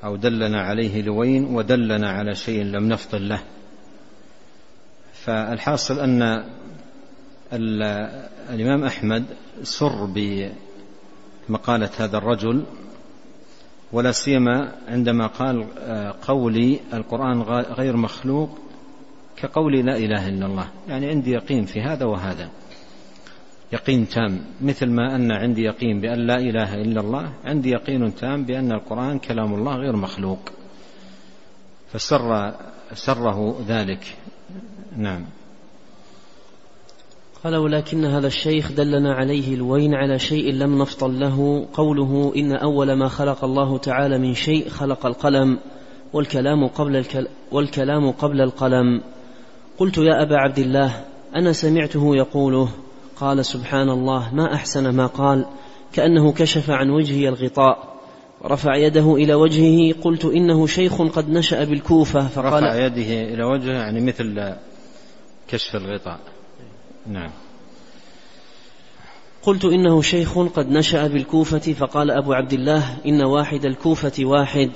أو 0.04 0.16
دلنا 0.16 0.62
عليه 0.62 1.02
لوين 1.02 1.44
ودلنا 1.44 2.10
على 2.10 2.34
شيء 2.34 2.62
لم 2.64 2.88
نفطن 2.88 3.18
له. 3.18 3.42
فالحاصل 5.12 6.00
أن 6.00 6.44
الإمام 8.50 8.84
أحمد 8.84 9.24
سر 9.62 10.04
بمقالة 11.48 11.90
هذا 11.98 12.18
الرجل 12.18 12.64
ولا 13.92 14.12
سيما 14.12 14.72
عندما 14.88 15.26
قال 15.26 15.66
قولي 16.22 16.80
القرآن 16.92 17.42
غير 17.52 17.96
مخلوق 17.96 18.58
كقولي 19.36 19.82
لا 19.82 19.96
إله 19.96 20.28
إلا 20.28 20.46
الله. 20.46 20.68
يعني 20.88 21.06
عندي 21.06 21.30
يقين 21.30 21.64
في 21.64 21.80
هذا 21.80 22.04
وهذا. 22.04 22.50
يقين 23.72 24.08
تام. 24.08 24.40
مثل 24.62 24.90
ما 24.90 25.16
أن 25.16 25.32
عندي 25.32 25.62
يقين 25.62 26.00
بأن 26.00 26.26
لا 26.26 26.38
إله 26.38 26.74
إلا 26.74 27.00
الله 27.00 27.32
عندي 27.44 27.70
يقين 27.70 28.14
تام 28.14 28.44
بأن 28.44 28.72
القرآن 28.72 29.18
كلام 29.18 29.54
الله 29.54 29.76
غير 29.76 29.96
مخلوق. 29.96 30.38
فسر 31.92 32.54
سره 32.94 33.60
ذلك. 33.68 34.16
نعم. 34.96 35.24
قال 37.44 37.56
ولكن 37.56 38.04
هذا 38.04 38.26
الشيخ 38.26 38.72
دلنا 38.72 39.14
عليه 39.14 39.54
الوين 39.54 39.94
على 39.94 40.18
شيء 40.18 40.52
لم 40.52 40.82
نفطن 40.82 41.18
له. 41.18 41.68
قوله 41.72 42.32
إن 42.36 42.56
أول 42.56 42.92
ما 42.92 43.08
خلق 43.08 43.44
الله 43.44 43.78
تعالى 43.78 44.18
من 44.18 44.34
شيء 44.34 44.68
خلق 44.68 45.06
القلم 45.06 45.58
والكلام 46.12 46.66
قبل 46.66 46.96
الكل 46.96 47.26
والكلام 47.52 48.10
قبل 48.10 48.40
القلم. 48.40 49.00
قلت 49.78 49.98
يا 49.98 50.22
أبا 50.22 50.36
عبد 50.36 50.58
الله 50.58 51.04
أنا 51.36 51.52
سمعته 51.52 52.16
يقوله 52.16 52.68
قال 53.16 53.44
سبحان 53.44 53.90
الله 53.90 54.34
ما 54.34 54.54
أحسن 54.54 54.88
ما 54.88 55.06
قال 55.06 55.46
كأنه 55.92 56.32
كشف 56.32 56.70
عن 56.70 56.90
وجهي 56.90 57.28
الغطاء 57.28 57.94
ورفع 58.40 58.76
يده 58.76 59.14
إلى 59.14 59.34
وجهه 59.34 59.94
قلت 60.02 60.24
إنه 60.24 60.66
شيخ 60.66 61.02
قد 61.02 61.30
نشأ 61.30 61.64
بالكوفة 61.64 62.28
فقال 62.28 62.62
رفع 62.62 62.86
يده 62.86 63.34
إلى 63.34 63.44
وجهه 63.44 63.72
يعني 63.72 64.00
مثل 64.00 64.54
كشف 65.48 65.76
الغطاء. 65.76 66.20
نعم. 67.06 67.30
قلت 69.42 69.64
إنه 69.64 70.02
شيخ 70.02 70.38
قد 70.38 70.70
نشأ 70.70 71.06
بالكوفة 71.06 71.72
فقال 71.72 72.10
أبو 72.10 72.32
عبد 72.32 72.52
الله 72.52 72.96
إن 73.06 73.24
واحد 73.24 73.64
الكوفة 73.64 74.12
واحد. 74.20 74.70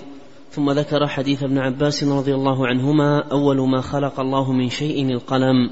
ثم 0.51 0.71
ذكر 0.71 1.07
حديث 1.07 1.43
ابن 1.43 1.59
عباس 1.59 2.05
رضي 2.05 2.35
الله 2.35 2.67
عنهما 2.67 3.29
أول 3.33 3.69
ما 3.69 3.81
خلق 3.81 4.21
الله 4.21 4.53
من 4.53 4.71
شيء 4.71 5.13
القلم. 5.13 5.71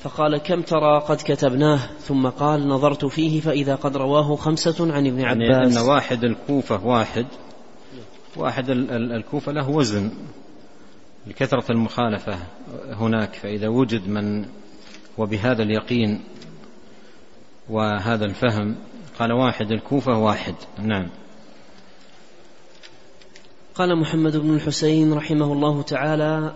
فقال 0.00 0.38
كم 0.38 0.62
ترى 0.62 1.00
قد 1.00 1.16
كتبناه؟ 1.24 1.78
ثم 2.00 2.28
قال 2.28 2.68
نظرت 2.68 3.04
فيه 3.04 3.40
فإذا 3.40 3.74
قد 3.74 3.96
رواه 3.96 4.36
خمسة 4.36 4.92
عن 4.92 5.06
ابن 5.06 5.20
يعني 5.20 5.44
عباس. 5.44 5.74
يعني 5.74 5.86
أن 5.86 5.88
واحد 5.88 6.24
الكوفة 6.24 6.86
واحد 6.86 7.26
واحد 8.36 8.70
الكوفة 8.90 9.52
له 9.52 9.70
وزن 9.70 10.10
لكثرة 11.26 11.72
المخالفة 11.72 12.38
هناك 12.92 13.34
فإذا 13.34 13.68
وجد 13.68 14.08
من 14.08 14.46
وبهذا 15.18 15.62
اليقين 15.62 16.20
وهذا 17.70 18.24
الفهم 18.24 18.76
قال 19.18 19.32
واحد 19.32 19.72
الكوفة 19.72 20.18
واحد. 20.18 20.54
نعم. 20.78 21.08
قال 23.74 23.96
محمد 23.96 24.36
بن 24.36 24.54
الحسين 24.54 25.12
رحمه 25.12 25.52
الله 25.52 25.82
تعالى 25.82 26.54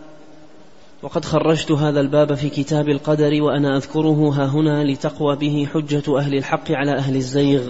وقد 1.02 1.24
خرجت 1.24 1.72
هذا 1.72 2.00
الباب 2.00 2.35
في 2.35 2.48
كتاب 2.48 2.88
القدر 2.88 3.42
وأنا 3.42 3.76
أذكره 3.76 4.29
ها 4.29 4.46
هنا 4.46 4.85
لتقوى 4.85 5.37
به 5.37 5.68
حجة 5.74 6.18
أهل 6.18 6.35
الحق 6.35 6.70
على 6.70 6.92
أهل 6.92 7.16
الزيغ. 7.16 7.68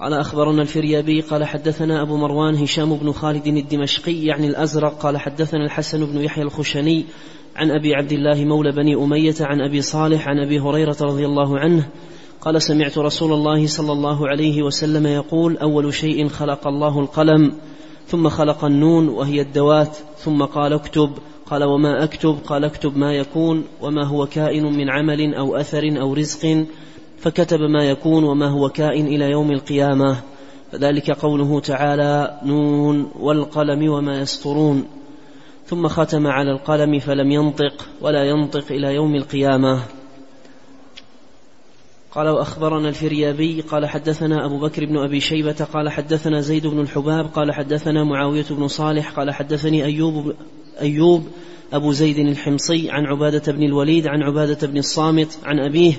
قال 0.00 0.14
أخبرنا 0.14 0.62
الفريابي 0.62 1.20
قال 1.20 1.44
حدثنا 1.44 2.02
أبو 2.02 2.16
مروان 2.16 2.54
هشام 2.54 2.96
بن 2.96 3.12
خالد 3.12 3.46
الدمشقي 3.46 4.24
يعني 4.24 4.46
الأزرق 4.46 4.98
قال 4.98 5.18
حدثنا 5.18 5.64
الحسن 5.64 6.06
بن 6.06 6.20
يحيى 6.20 6.44
الخشني 6.44 7.04
عن 7.56 7.70
أبي 7.70 7.94
عبد 7.94 8.12
الله 8.12 8.44
مولى 8.44 8.72
بني 8.72 8.94
أمية 8.94 9.36
عن 9.40 9.60
أبي 9.60 9.80
صالح 9.82 10.28
عن 10.28 10.38
أبي 10.38 10.60
هريرة 10.60 10.96
رضي 11.00 11.26
الله 11.26 11.58
عنه 11.58 11.88
قال 12.44 12.62
سمعت 12.62 12.98
رسول 12.98 13.32
الله 13.32 13.66
صلى 13.66 13.92
الله 13.92 14.28
عليه 14.28 14.62
وسلم 14.62 15.06
يقول 15.06 15.56
أول 15.56 15.94
شيء 15.94 16.28
خلق 16.28 16.66
الله 16.66 17.00
القلم 17.00 17.52
ثم 18.06 18.28
خلق 18.28 18.64
النون 18.64 19.08
وهي 19.08 19.40
الدوات 19.40 19.96
ثم 20.18 20.44
قال 20.44 20.72
اكتب 20.72 21.10
قال 21.46 21.64
وما 21.64 22.04
أكتب؟ 22.04 22.38
قال 22.46 22.64
اكتب 22.64 22.96
ما 22.96 23.14
يكون 23.14 23.64
وما 23.80 24.06
هو 24.06 24.26
كائن 24.26 24.62
من 24.64 24.90
عمل 24.90 25.34
أو 25.34 25.56
أثر 25.56 26.00
أو 26.00 26.14
رزق 26.14 26.66
فكتب 27.18 27.60
ما 27.60 27.84
يكون 27.84 28.24
وما 28.24 28.46
هو 28.48 28.68
كائن 28.68 29.06
إلى 29.06 29.30
يوم 29.30 29.50
القيامة. 29.50 30.16
فذلك 30.72 31.10
قوله 31.10 31.60
تعالى 31.60 32.40
نون 32.44 33.10
والقلم 33.20 33.88
وما 33.88 34.20
يسطرون. 34.20 34.84
ثم 35.66 35.88
ختم 35.88 36.26
على 36.26 36.50
القلم 36.50 36.98
فلم 36.98 37.30
ينطق 37.30 37.88
ولا 38.00 38.24
ينطق 38.24 38.64
إلى 38.70 38.94
يوم 38.94 39.14
القيامة. 39.14 39.82
قال 42.14 42.28
وأخبرنا 42.28 42.88
الفريابي 42.88 43.60
قال 43.60 43.86
حدثنا 43.86 44.46
أبو 44.46 44.58
بكر 44.58 44.84
بن 44.84 44.96
أبي 44.96 45.20
شيبة 45.20 45.66
قال 45.72 45.88
حدثنا 45.88 46.40
زيد 46.40 46.66
بن 46.66 46.80
الحباب 46.80 47.26
قال 47.26 47.52
حدثنا 47.52 48.04
معاوية 48.04 48.44
بن 48.50 48.68
صالح 48.68 49.10
قال 49.10 49.34
حدثني 49.34 49.84
أيوب 49.84 50.34
أيوب 50.80 51.26
أبو 51.72 51.92
زيد 51.92 52.18
الحمصي 52.18 52.90
عن 52.90 53.06
عبادة 53.06 53.52
بن 53.52 53.62
الوليد 53.62 54.06
عن 54.06 54.22
عبادة 54.22 54.66
بن 54.66 54.78
الصامت 54.78 55.38
عن 55.44 55.58
أبيه 55.58 55.94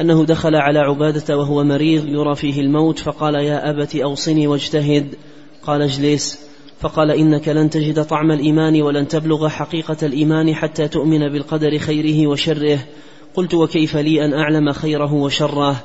أنه 0.00 0.24
دخل 0.24 0.54
على 0.54 0.78
عبادة 0.78 1.38
وهو 1.38 1.64
مريض 1.64 2.08
يرى 2.08 2.34
فيه 2.34 2.60
الموت 2.60 2.98
فقال 2.98 3.34
يا 3.34 3.70
أبت 3.70 3.96
أوصني 3.96 4.46
واجتهد 4.46 5.14
قال 5.62 5.82
اجلس 5.82 6.38
فقال 6.80 7.10
إنك 7.10 7.48
لن 7.48 7.70
تجد 7.70 8.04
طعم 8.04 8.30
الإيمان 8.30 8.82
ولن 8.82 9.08
تبلغ 9.08 9.48
حقيقة 9.48 9.96
الإيمان 10.02 10.54
حتى 10.54 10.88
تؤمن 10.88 11.32
بالقدر 11.32 11.78
خيره 11.78 12.26
وشره 12.26 12.78
قلت 13.34 13.54
وكيف 13.54 13.96
لي 13.96 14.24
أن 14.24 14.34
أعلم 14.34 14.72
خيره 14.72 15.12
وشره؟ 15.12 15.76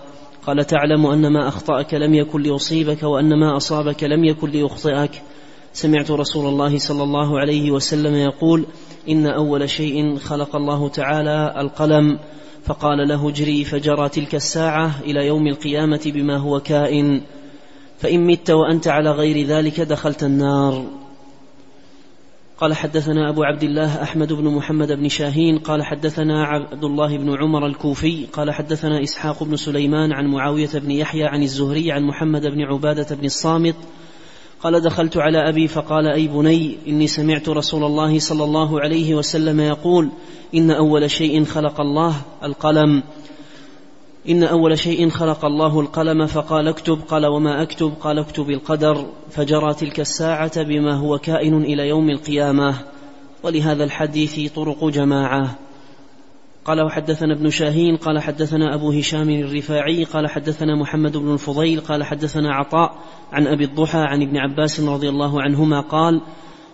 قال 0.48 0.66
تعلم 0.66 1.06
أن 1.06 1.34
ما 1.34 1.48
أخطأك 1.48 1.94
لم 1.94 2.14
يكن 2.14 2.42
ليصيبك 2.42 3.04
وأن 3.04 3.40
ما 3.40 3.58
أصابك 3.58 4.04
لم 4.04 4.26
يكن 4.26 4.50
ليخطئك. 4.50 5.12
سمعت 5.74 6.12
رسول 6.12 6.48
الله 6.48 6.78
صلى 6.78 7.04
الله 7.04 7.40
عليه 7.40 7.72
وسلم 7.72 8.16
يقول 8.16 8.66
إن 9.10 9.28
أول 9.28 9.70
شيء 9.70 10.18
خلق 10.18 10.56
الله 10.56 10.90
تعالى 10.90 11.56
القلم. 11.58 12.20
فقال 12.64 13.08
له 13.08 13.30
اجري 13.30 13.64
فجرى 13.64 14.10
تلك 14.10 14.36
الساعة 14.36 14.92
إلى 15.04 15.28
يوم 15.28 15.48
القيامة 15.48 16.02
بما 16.06 16.38
هو 16.38 16.60
كائن. 16.60 17.22
فإن 17.98 18.28
مت 18.28 18.50
وأنت 18.50 18.88
على 18.88 19.12
غير 19.12 19.46
ذلك 19.48 19.82
دخلت 19.82 20.24
النار. 20.24 20.86
قال 22.60 22.74
حدثنا 22.74 23.30
أبو 23.30 23.44
عبد 23.44 23.64
الله 23.64 24.04
أحمد 24.04 24.34
بن 24.34 24.44
محمد 24.44 24.92
بن 24.92 25.10
شاهين 25.10 25.60
قال 25.60 25.84
حدثنا 25.84 26.44
عبد 26.44 26.84
الله 26.84 27.18
بن 27.18 27.38
عمر 27.38 27.66
الكوفي 27.66 28.26
قال 28.34 28.52
حدثنا 28.52 29.04
إسحاق 29.04 29.44
بن 29.44 29.56
سليمان 29.56 30.12
عن 30.12 30.28
معاوية 30.28 30.70
بن 30.74 30.92
يحيى 30.92 31.24
عن 31.24 31.44
الزهري 31.44 31.92
عن 31.92 32.04
محمد 32.04 32.42
بن 32.42 32.62
عبادة 32.62 33.16
بن 33.16 33.26
الصامت 33.26 33.76
قال 34.64 34.82
دخلت 34.82 35.18
على 35.18 35.50
أبي 35.50 35.68
فقال 35.68 36.08
أي 36.08 36.28
بني 36.28 36.78
إني 36.88 37.08
سمعت 37.08 37.50
رسول 37.50 37.84
الله 37.84 38.20
صلى 38.20 38.44
الله 38.44 38.82
عليه 38.82 39.16
وسلم 39.16 39.60
يقول 39.60 40.10
إن 40.56 40.72
أول 40.72 41.12
شيء 41.12 41.46
خلق 41.46 41.82
الله 41.82 42.16
القلم 42.44 43.04
إن 44.30 44.44
أول 44.44 44.80
شيء 44.80 45.10
خلق 45.10 45.46
الله 45.46 45.80
القلم 45.80 46.26
فقال 46.26 46.68
اكتب 46.68 47.00
قال 47.08 47.26
وما 47.26 47.62
أكتب 47.62 47.94
قال 48.02 48.20
اكتب 48.20 48.50
القدر 48.50 49.06
فجرى 49.30 49.74
تلك 49.74 50.00
الساعة 50.00 50.64
بما 50.64 50.94
هو 50.94 51.18
كائن 51.18 51.62
إلى 51.62 51.88
يوم 51.88 52.10
القيامة. 52.10 52.76
ولهذا 53.44 53.84
الحديث 53.84 54.54
طرق 54.54 54.86
جماعة. 54.86 55.56
قال 56.66 56.82
وحدثنا 56.82 57.34
ابن 57.34 57.50
شاهين 57.50 57.96
قال 57.96 58.20
حدثنا 58.20 58.76
أبو 58.76 58.92
هشام 58.92 59.30
الرفاعي 59.30 60.04
قال 60.04 60.30
حدثنا 60.30 60.76
محمد 60.76 61.18
بن 61.18 61.34
الفضيل 61.34 61.80
قال 61.80 62.04
حدثنا 62.04 62.54
عطاء 62.54 62.96
عن 63.32 63.48
أبي 63.48 63.64
الضحى 63.64 64.00
عن 64.00 64.22
ابن 64.22 64.38
عباس 64.38 64.80
رضي 64.80 65.10
الله 65.10 65.42
عنهما 65.42 65.82
قال 65.82 66.22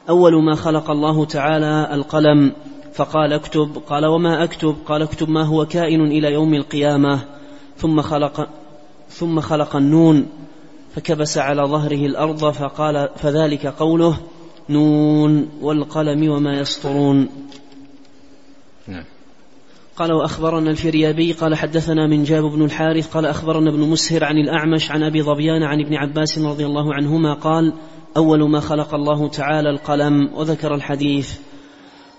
أول 0.09 0.43
ما 0.43 0.55
خلق 0.55 0.91
الله 0.91 1.25
تعالى 1.25 1.93
القلم 1.93 2.51
فقال 2.93 3.33
اكتب 3.33 3.81
قال 3.87 4.05
وما 4.05 4.43
أكتب 4.43 4.75
قال 4.85 5.01
اكتب 5.01 5.29
ما 5.29 5.43
هو 5.43 5.65
كائن 5.65 6.01
إلى 6.01 6.33
يوم 6.33 6.53
القيامة. 6.53 7.19
ثم 7.77 8.01
خلق 8.01 8.49
ثم 9.09 9.39
خلق 9.39 9.75
النون 9.75 10.27
فكبس 10.95 11.37
على 11.37 11.61
ظهره 11.61 12.05
الأرض 12.05 12.51
فقال 12.51 13.09
فذلك 13.15 13.67
قوله 13.67 14.17
نون 14.69 15.49
والقلم 15.61 16.29
وما 16.29 16.59
يسطرون. 16.59 17.29
نعم. 18.87 19.03
قال 19.97 20.11
وأخبرنا 20.11 20.71
الفريابي 20.71 21.31
قال 21.31 21.55
حدثنا 21.55 22.07
من 22.07 22.23
جاب 22.23 22.43
بن 22.43 22.65
الحارث 22.65 23.13
قال 23.13 23.25
أخبرنا 23.25 23.69
ابن 23.69 23.79
مسهر 23.79 24.23
عن 24.23 24.37
الأعمش 24.37 24.91
عن 24.91 25.03
أبي 25.03 25.21
ظبيان 25.21 25.63
عن 25.63 25.81
ابن 25.81 25.95
عباس 25.95 26.39
رضي 26.39 26.65
الله 26.65 26.93
عنهما 26.93 27.33
قال 27.33 27.73
أول 28.17 28.49
ما 28.49 28.59
خلق 28.59 28.93
الله 28.93 29.29
تعالى 29.29 29.69
القلم 29.69 30.29
وذكر 30.35 30.75
الحديث. 30.75 31.39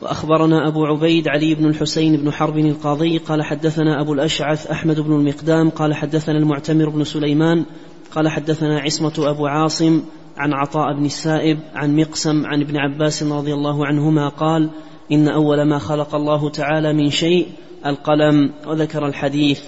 وأخبرنا 0.03 0.69
أبو 0.69 0.87
عبيد 0.87 1.29
علي 1.29 1.55
بن 1.55 1.67
الحسين 1.67 2.17
بن 2.17 2.33
حرب 2.33 2.59
القاضي 2.59 3.19
قال 3.19 3.43
حدثنا 3.43 4.01
أبو 4.01 4.13
الأشعث 4.13 4.67
أحمد 4.67 5.01
بن 5.01 5.13
المقدام 5.13 5.71
قال 5.71 5.95
حدثنا 5.95 6.39
المعتمر 6.39 6.89
بن 6.89 7.05
سليمان 7.05 7.65
قال 8.11 8.29
حدثنا 8.29 8.81
عصمة 8.81 9.13
أبو 9.19 9.47
عاصم 9.47 10.03
عن 10.37 10.53
عطاء 10.53 10.95
بن 10.95 11.05
السائب 11.05 11.59
عن 11.75 11.97
مقسم 11.97 12.47
عن 12.47 12.61
ابن 12.61 12.77
عباس 12.77 13.23
رضي 13.23 13.55
الله 13.55 13.87
عنهما 13.87 14.29
قال 14.29 14.71
إن 15.13 15.29
أول 15.29 15.63
ما 15.63 15.79
خلق 15.79 16.15
الله 16.15 16.51
تعالى 16.51 16.93
من 16.93 17.11
شيء 17.11 17.47
القلم 17.87 18.53
وذكر 18.67 19.07
الحديث. 19.07 19.61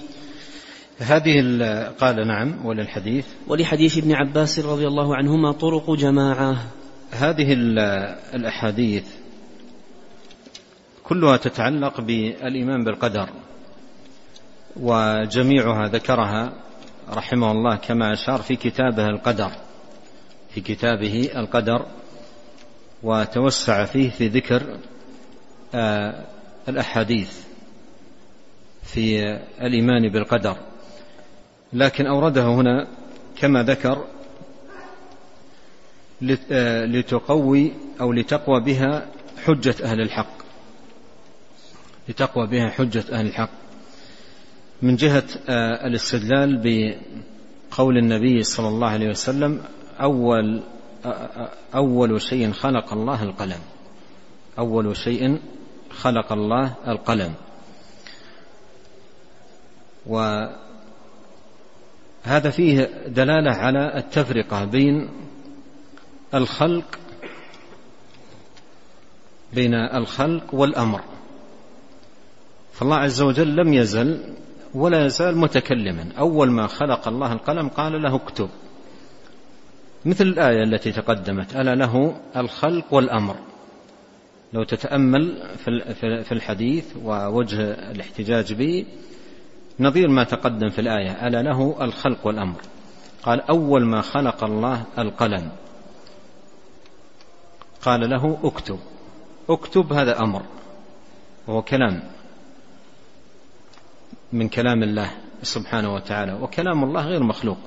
هذه 0.98 1.32
قال 2.00 2.26
نعم 2.26 2.66
وللحديث. 2.66 3.26
ولحديث 3.48 3.98
ابن 3.98 4.12
عباس 4.12 4.58
رضي 4.58 4.86
الله 4.86 5.16
عنهما 5.16 5.52
طرق 5.52 5.90
جماعة. 5.90 6.56
هذه 7.10 7.52
الأحاديث 8.34 9.04
كلها 11.08 11.36
تتعلق 11.36 12.00
بالإيمان 12.00 12.84
بالقدر 12.84 13.28
وجميعها 14.76 15.88
ذكرها 15.88 16.52
رحمه 17.10 17.52
الله 17.52 17.76
كما 17.76 18.12
أشار 18.12 18.42
في 18.42 18.56
كتابه 18.56 19.06
القدر 19.06 19.50
في 20.54 20.60
كتابه 20.60 21.30
القدر 21.36 21.86
وتوسع 23.02 23.84
فيه 23.84 24.10
في 24.10 24.28
ذكر 24.28 24.78
آه، 25.74 26.24
الأحاديث 26.68 27.40
في 28.82 29.38
الإيمان 29.60 30.08
بالقدر. 30.08 30.56
لكن 31.72 32.06
أورده 32.06 32.42
هنا 32.42 32.86
كما 33.36 33.62
ذكر 33.62 34.04
آه، 36.50 36.84
لتقوي 36.84 37.72
أو 38.00 38.12
لتقوى 38.12 38.60
بها 38.60 39.06
حجة 39.44 39.74
أهل 39.82 40.00
الحق. 40.00 40.37
لتقوى 42.08 42.46
بها 42.46 42.68
حجة 42.68 43.04
أهل 43.12 43.26
الحق. 43.26 43.50
من 44.82 44.96
جهة 44.96 45.24
آه، 45.48 45.86
الاستدلال 45.86 46.60
بقول 47.70 47.98
النبي 47.98 48.42
صلى 48.42 48.68
الله 48.68 48.88
عليه 48.88 49.08
وسلم 49.08 49.62
أول 50.00 50.62
آه، 51.04 51.08
آه، 51.08 51.50
أول 51.74 52.20
شيء 52.20 52.52
خلق 52.52 52.92
الله 52.92 53.22
القلم. 53.22 53.60
أول 54.58 54.96
شيء 54.96 55.38
خلق 55.90 56.32
الله 56.32 56.74
القلم. 56.88 57.34
وهذا 60.06 60.50
فيه 62.50 62.84
دلالة 63.06 63.50
على 63.50 63.98
التفرقة 63.98 64.64
بين 64.64 65.08
الخلق 66.34 66.98
بين 69.52 69.74
الخلق 69.74 70.54
والأمر. 70.54 71.00
فالله 72.78 72.96
عز 72.96 73.22
وجل 73.22 73.56
لم 73.56 73.74
يزل 73.74 74.34
ولا 74.74 75.06
يزال 75.06 75.38
متكلما. 75.38 76.12
أول 76.18 76.50
ما 76.50 76.66
خلق 76.66 77.08
الله 77.08 77.32
القلم 77.32 77.68
قال 77.68 78.02
له 78.02 78.14
اكتب. 78.14 78.48
مثل 80.04 80.24
الآية 80.24 80.62
التي 80.62 80.92
تقدمت. 80.92 81.56
ألا 81.56 81.74
له 81.74 82.20
الخلق 82.36 82.94
والأمر. 82.94 83.36
لو 84.52 84.64
تتأمل 84.64 85.42
في 86.24 86.32
الحديث 86.32 86.84
ووجه 87.04 87.60
الاحتجاج 87.90 88.52
به 88.52 88.86
نظير 89.80 90.08
ما 90.08 90.24
تقدم 90.24 90.68
في 90.68 90.80
الآية. 90.80 91.26
ألا 91.26 91.42
له 91.42 91.76
الخلق 91.80 92.26
والأمر. 92.26 92.60
قال 93.22 93.40
أول 93.40 93.84
ما 93.84 94.00
خلق 94.00 94.44
الله 94.44 94.84
القلم. 94.98 95.50
قال 97.82 98.10
له 98.10 98.38
اكتب. 98.44 98.78
اكتب 99.50 99.92
هذا 99.92 100.20
أمر. 100.20 100.42
وهو 101.46 101.62
كلام. 101.62 102.17
من 104.32 104.48
كلام 104.48 104.82
الله 104.82 105.10
سبحانه 105.42 105.94
وتعالى 105.94 106.32
وكلام 106.32 106.84
الله 106.84 107.06
غير 107.06 107.22
مخلوق. 107.22 107.58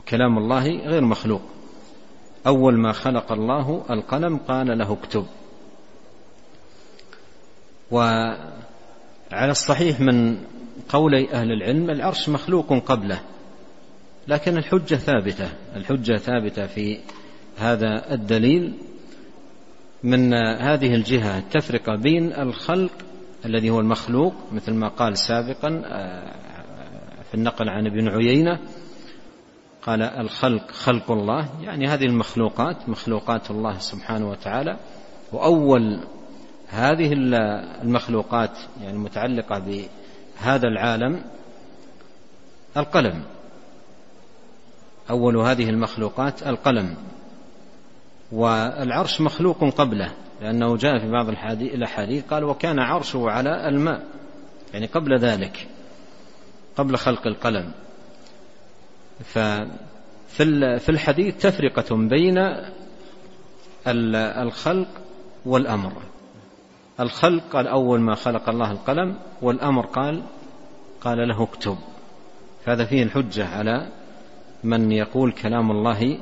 وكلام 0.00 0.38
الله 0.38 0.64
غير 0.68 1.04
مخلوق. 1.04 1.42
أول 2.46 2.78
ما 2.78 2.92
خلق 2.92 3.32
الله 3.32 3.84
القلم 3.90 4.36
قال 4.36 4.78
له 4.78 4.92
اكتب. 4.92 5.26
وعلى 7.90 8.50
الصحيح 9.32 10.00
من 10.00 10.38
قولي 10.88 11.32
أهل 11.32 11.52
العلم 11.52 11.90
العرش 11.90 12.28
مخلوق 12.28 12.72
قبله 12.72 13.20
لكن 14.28 14.56
الحجة 14.56 14.94
ثابتة. 14.94 15.48
الحجة 15.76 16.16
ثابتة 16.16 16.66
في 16.66 16.98
هذا 17.58 18.14
الدليل 18.14 18.72
من 20.02 20.34
هذه 20.34 20.94
الجهة 20.94 21.38
التفرقة 21.38 21.96
بين 21.96 22.32
الخلق 22.32 22.92
الذي 23.46 23.70
هو 23.70 23.80
المخلوق 23.80 24.34
مثل 24.52 24.74
ما 24.74 24.88
قال 24.88 25.18
سابقا 25.18 25.82
آه، 25.84 26.32
في 27.30 27.34
النقل 27.34 27.68
عن 27.68 27.86
ابن 27.86 28.08
عيينة 28.08 28.58
قال 29.82 30.02
الخلق 30.02 30.70
خلق 30.70 31.10
الله 31.10 31.48
يعني 31.62 31.86
هذه 31.86 32.04
المخلوقات 32.04 32.88
مخلوقات 32.88 33.50
الله 33.50 33.78
سبحانه 33.78 34.30
وتعالى. 34.30 34.76
وأول 35.32 36.00
هذه 36.68 37.12
المخلوقات 37.82 38.50
يعني 38.80 38.92
المتعلقة 38.92 39.58
بهذا 39.58 40.68
العالم 40.68 41.22
القلم. 42.76 43.22
أول 45.10 45.36
هذه 45.36 45.70
المخلوقات 45.70 46.46
القلم. 46.46 46.96
والعرش 48.32 49.20
مخلوق 49.20 49.64
قبله. 49.64 50.12
لأنه 50.40 50.76
جاء 50.76 50.98
في 50.98 51.10
بعض 51.10 51.28
الأحاديث 51.60 52.24
قال 52.24 52.44
وكان 52.44 52.78
عرشه 52.78 53.30
على 53.30 53.68
الماء 53.68 54.06
يعني 54.74 54.86
قبل 54.86 55.18
ذلك 55.18 55.68
قبل 56.76 56.96
خلق 56.96 57.26
القلم. 57.26 57.72
ففي 59.24 60.88
الحديث 60.88 61.36
تفرقة 61.36 61.96
بين 61.96 62.38
الخلق 64.42 64.88
والأمر. 65.46 65.92
الخلق 67.00 67.42
قال 67.52 67.68
أول 67.68 68.00
ما 68.00 68.14
خلق 68.14 68.48
الله 68.48 68.72
القلم 68.72 69.16
والأمر 69.42 69.86
قال 69.86 70.22
قال 71.00 71.28
له 71.28 71.42
اكتب. 71.42 71.76
فهذا 72.64 72.84
فيه 72.84 73.02
الحجة 73.02 73.48
على 73.48 73.88
من 74.64 74.92
يقول 74.92 75.32
كلام 75.32 75.70
الله 75.70 76.18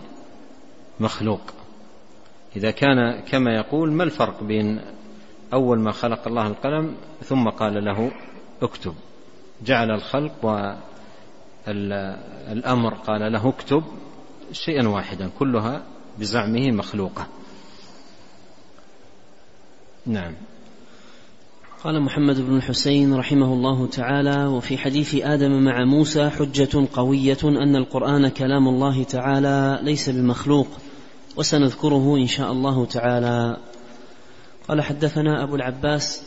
مخلوق. 1.00 1.40
إذا 2.56 2.70
كان 2.70 3.20
كما 3.20 3.54
يقول 3.54 3.92
ما 3.92 4.04
الفرق 4.04 4.42
بين 4.42 4.80
أول 5.52 5.78
ما 5.78 5.92
خلق 5.92 6.28
الله 6.28 6.46
القلم 6.46 6.94
ثم 7.22 7.48
قال 7.48 7.84
له 7.84 8.12
اكتب؟ 8.62 8.94
جعل 9.64 9.90
الخلق 9.90 10.44
والأمر 11.66 12.94
قال 12.94 13.32
له 13.32 13.48
اكتب 13.48 13.82
شيئا 14.52 14.88
واحدا 14.88 15.30
كلها 15.38 15.82
بزعمه 16.18 16.70
مخلوقة. 16.70 17.26
نعم. 20.06 20.34
قال 21.84 22.02
محمد 22.02 22.40
بن 22.40 22.56
الحسين 22.56 23.14
رحمه 23.14 23.52
الله 23.52 23.86
تعالى 23.86 24.46
وفي 24.46 24.78
حديث 24.78 25.14
آدم 25.14 25.64
مع 25.64 25.84
موسى 25.84 26.30
حجة 26.30 26.88
قوية 26.92 27.38
أن 27.44 27.76
القرآن 27.76 28.28
كلام 28.28 28.68
الله 28.68 29.04
تعالى 29.04 29.80
ليس 29.82 30.10
بمخلوق. 30.10 30.68
وسنذكره 31.36 32.16
إن 32.16 32.26
شاء 32.26 32.52
الله 32.52 32.86
تعالى. 32.86 33.56
قال 34.68 34.82
حدثنا 34.82 35.44
أبو 35.44 35.56
العباس 35.56 36.22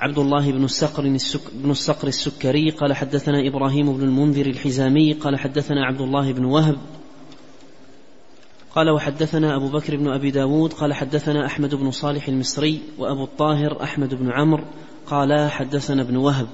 عبد 0.00 0.18
الله 0.18 0.52
بن 0.52 0.64
السك 0.64 1.00
بن 1.52 1.70
الصقر 1.70 2.08
السكري. 2.08 2.70
قال 2.70 2.92
حدثنا 2.92 3.48
إبراهيم 3.48 3.92
بن 3.92 4.02
المنذر 4.02 4.46
الحزامي. 4.46 5.12
قال 5.12 5.38
حدثنا 5.38 5.86
عبد 5.86 6.00
الله 6.00 6.32
بن 6.32 6.44
وهب. 6.44 6.76
قال 8.74 8.90
وحدثنا 8.90 9.56
أبو 9.56 9.68
بكر 9.68 9.96
بن 9.96 10.08
أبي 10.08 10.30
داود. 10.30 10.72
قال 10.72 10.94
حدثنا 10.94 11.46
أحمد 11.46 11.74
بن 11.74 11.90
صالح 11.90 12.28
المصري 12.28 12.82
وأبو 12.98 13.24
الطاهر 13.24 13.82
أحمد 13.82 14.14
بن 14.14 14.30
عمرو. 14.32 14.64
قال 15.06 15.50
حدثنا 15.50 16.02
ابن 16.02 16.16
وهب. 16.16 16.48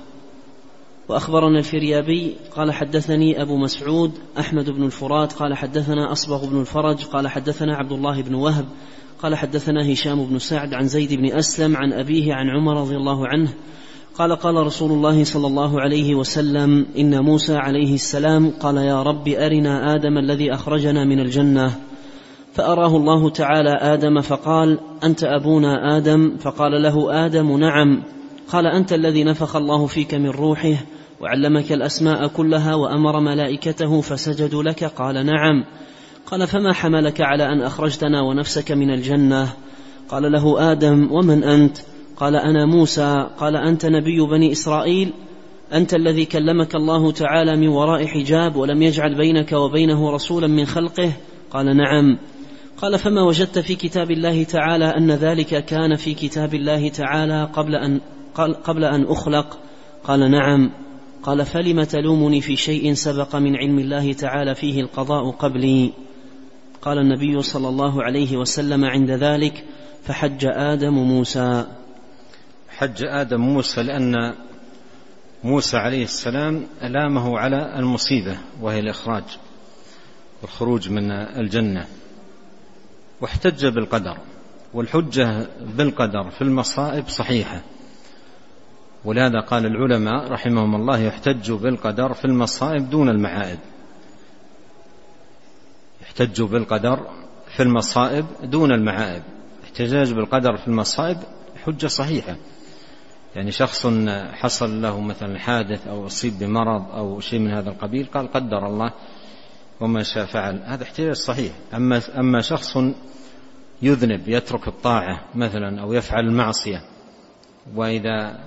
وأخبرنا 1.09 1.59
الفريابي 1.59 2.35
قال 2.57 2.73
حدثني 2.73 3.43
أبو 3.43 3.57
مسعود 3.57 4.13
أحمد 4.39 4.71
بن 4.71 4.85
الفرات 4.85 5.33
قال 5.33 5.55
حدثنا 5.55 6.13
أصبغ 6.13 6.47
بن 6.47 6.61
الفرج 6.61 7.05
قال 7.05 7.29
حدثنا 7.29 7.77
عبد 7.77 7.93
الله 7.93 8.23
بن 8.23 8.35
وهب 8.35 8.65
قال 9.23 9.35
حدثنا 9.35 9.93
هشام 9.93 10.25
بن 10.25 10.39
سعد 10.39 10.75
عن 10.75 10.89
زيد 10.89 11.15
بن 11.15 11.33
أسلم 11.33 11.77
عن 11.77 11.93
أبيه 11.93 12.35
عن 12.35 12.51
عمر 12.51 12.81
رضي 12.81 12.97
الله 12.97 13.29
عنه 13.29 13.49
قال 14.19 14.37
قال 14.37 14.55
رسول 14.55 14.93
الله 14.93 15.25
صلى 15.25 15.47
الله 15.47 15.81
عليه 15.81 16.15
وسلم 16.15 16.87
إن 16.99 17.21
موسى 17.23 17.57
عليه 17.57 17.95
السلام 17.95 18.51
قال 18.51 18.77
يا 18.77 19.03
رب 19.03 19.29
أرنا 19.29 19.95
آدم 19.95 20.19
الذي 20.19 20.55
أخرجنا 20.55 21.05
من 21.05 21.21
الجنة 21.21 21.75
فأراه 22.53 22.97
الله 22.97 23.31
تعالى 23.31 23.71
آدم 23.71 24.21
فقال 24.21 24.79
أنت 25.05 25.25
أبونا 25.25 25.97
آدم؟ 25.97 26.37
فقال 26.41 26.83
له 26.83 27.27
آدم 27.27 27.59
نعم. 27.59 28.03
قال 28.53 28.67
أنت 28.67 28.93
الذي 28.93 29.25
نفخ 29.25 29.57
الله 29.57 29.87
فيك 29.87 30.15
من 30.15 30.31
روحه؟ 30.31 30.75
وعلمك 31.21 31.73
الأسماء 31.73 32.27
كلها 32.27 32.75
وأمر 32.75 33.21
ملائكته 33.21 34.01
فسجدوا 34.01 34.63
لك 34.63 34.85
قال 34.85 35.27
نعم. 35.27 35.65
قال 36.27 36.47
فما 36.47 36.73
حملك 36.73 37.21
على 37.21 37.45
أن 37.45 37.63
أخرجتنا 37.63 38.21
ونفسك 38.23 38.73
من 38.73 38.91
الجنة؟ 38.91 39.49
قال 40.09 40.33
له 40.33 40.73
آدم 40.73 41.13
ومن 41.13 41.45
أنت؟ 41.45 41.79
قال 42.17 42.37
أنا 42.37 42.67
موسى. 42.67 43.27
قال 43.39 43.57
أنت 43.57 43.87
نبي 43.87 44.21
بني 44.31 44.53
إسرائيل؟ 44.53 45.13
أنت 45.73 45.95
الذي 45.95 46.25
كلمك 46.25 46.75
الله 46.75 47.13
تعالى 47.13 47.57
من 47.57 47.69
وراء 47.69 48.07
حجاب 48.07 48.57
ولم 48.57 48.83
يجعل 48.83 49.15
بينك 49.15 49.53
وبينه 49.53 50.11
رسولا 50.11 50.47
من 50.47 50.65
خلقه؟ 50.65 51.13
قال 51.51 51.77
نعم. 51.77 52.19
قال 52.77 52.99
فما 52.99 53.23
وجدت 53.23 53.59
في 53.59 53.75
كتاب 53.75 54.11
الله 54.11 54.45
تعالى 54.45 54.85
أن 54.85 55.11
ذلك 55.11 55.65
كان 55.65 55.97
في 55.97 56.15
كتاب 56.15 56.55
الله 56.55 56.89
تعالى 56.89 57.49
قبل 57.53 57.75
أن 57.75 58.01
قبل 58.65 58.85
أن 58.85 59.05
أخلق؟ 59.05 59.59
قال 60.05 60.31
نعم. 60.31 60.71
قال 61.29 61.47
فلم 61.47 61.85
تلومني 61.85 62.41
في 62.41 62.57
شيء 62.57 62.95
سبق 62.95 63.37
من 63.37 63.57
علم 63.57 63.79
الله 63.79 64.13
تعالى 64.13 64.55
فيه 64.55 64.81
القضاء 64.81 65.31
قبلي؟ 65.31 65.93
قال 66.83 66.99
النبي 66.99 67.43
صلى 67.43 67.69
الله 67.69 68.03
عليه 68.03 68.37
وسلم 68.37 68.85
عند 68.85 69.11
ذلك 69.11 69.65
فحج 70.05 70.47
آدم 70.47 70.95
موسى. 70.95 71.67
حج 72.69 73.05
آدم 73.05 73.41
موسى 73.41 73.83
لأن 73.83 74.35
موسى 75.45 75.77
عليه 75.77 76.05
السلام 76.05 76.67
ألامه 76.83 77.39
على 77.39 77.79
المصيبة 77.79 78.39
وهي 78.61 78.79
الإخراج 78.79 79.25
والخروج 80.43 80.89
من 80.89 81.11
الجنة. 81.13 81.87
واحتج 83.21 83.67
بالقدر 83.67 84.17
والحجة 84.75 85.47
بالقدر 85.77 86.31
في 86.31 86.43
المصائب 86.43 87.09
صحيحة. 87.09 87.63
ولهذا 89.05 89.41
قال 89.41 89.67
العلماء 89.67 90.33
رحمهم 90.33 90.75
الله 90.75 90.99
يحتج 90.99 91.53
بالقدر 91.53 92.15
في 92.15 92.25
المصائب 92.25 92.91
دون 92.91 93.09
المعائب 93.09 93.59
يحتج 96.03 96.43
بالقدر 96.43 97.07
في 97.57 97.63
المصائب 97.63 98.27
دون 98.43 98.73
المعائب. 98.73 99.23
احتجاج 99.65 100.13
بالقدر 100.13 100.57
في 100.57 100.69
المصائب 100.69 101.17
حجة 101.65 101.87
صحيحة. 101.87 102.37
يعني 103.37 103.53
شخص 103.53 103.87
حصل 104.33 104.83
له 104.83 105.01
مثلا 105.01 105.39
حادث 105.39 105.87
أو 105.87 106.07
أصيب 106.07 106.39
بمرض 106.39 106.91
أو 106.91 107.21
شيء 107.21 107.39
من 107.39 107.51
هذا 107.51 107.71
القبيل 107.71 108.07
قال 108.15 108.33
قدر 108.33 108.67
الله 108.67 108.93
وما 109.81 110.03
شاء 110.03 110.27
فعل. 110.27 110.63
هذا 110.65 110.83
احتجاج 110.83 111.15
صحيح. 111.15 111.53
أما 111.75 112.01
أما 112.19 112.41
شخص 112.41 112.79
يذنب 113.83 114.29
يترك 114.29 114.69
الطاعة 114.69 115.21
مثلا 115.35 115.81
أو 115.83 115.93
يفعل 115.93 116.25
المعصية 116.25 116.83
وإذا 117.75 118.45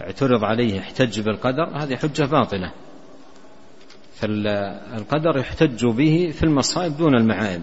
اعترض 0.00 0.44
عليه 0.44 0.80
احتج 0.80 1.20
بالقدر 1.20 1.70
هذه 1.74 1.96
حجة 1.96 2.24
باطلة. 2.24 2.72
فالقدر 4.14 5.38
يحتج 5.38 5.86
به 5.86 6.32
في 6.34 6.42
المصائب 6.42 6.96
دون 6.96 7.14
المعائب. 7.14 7.62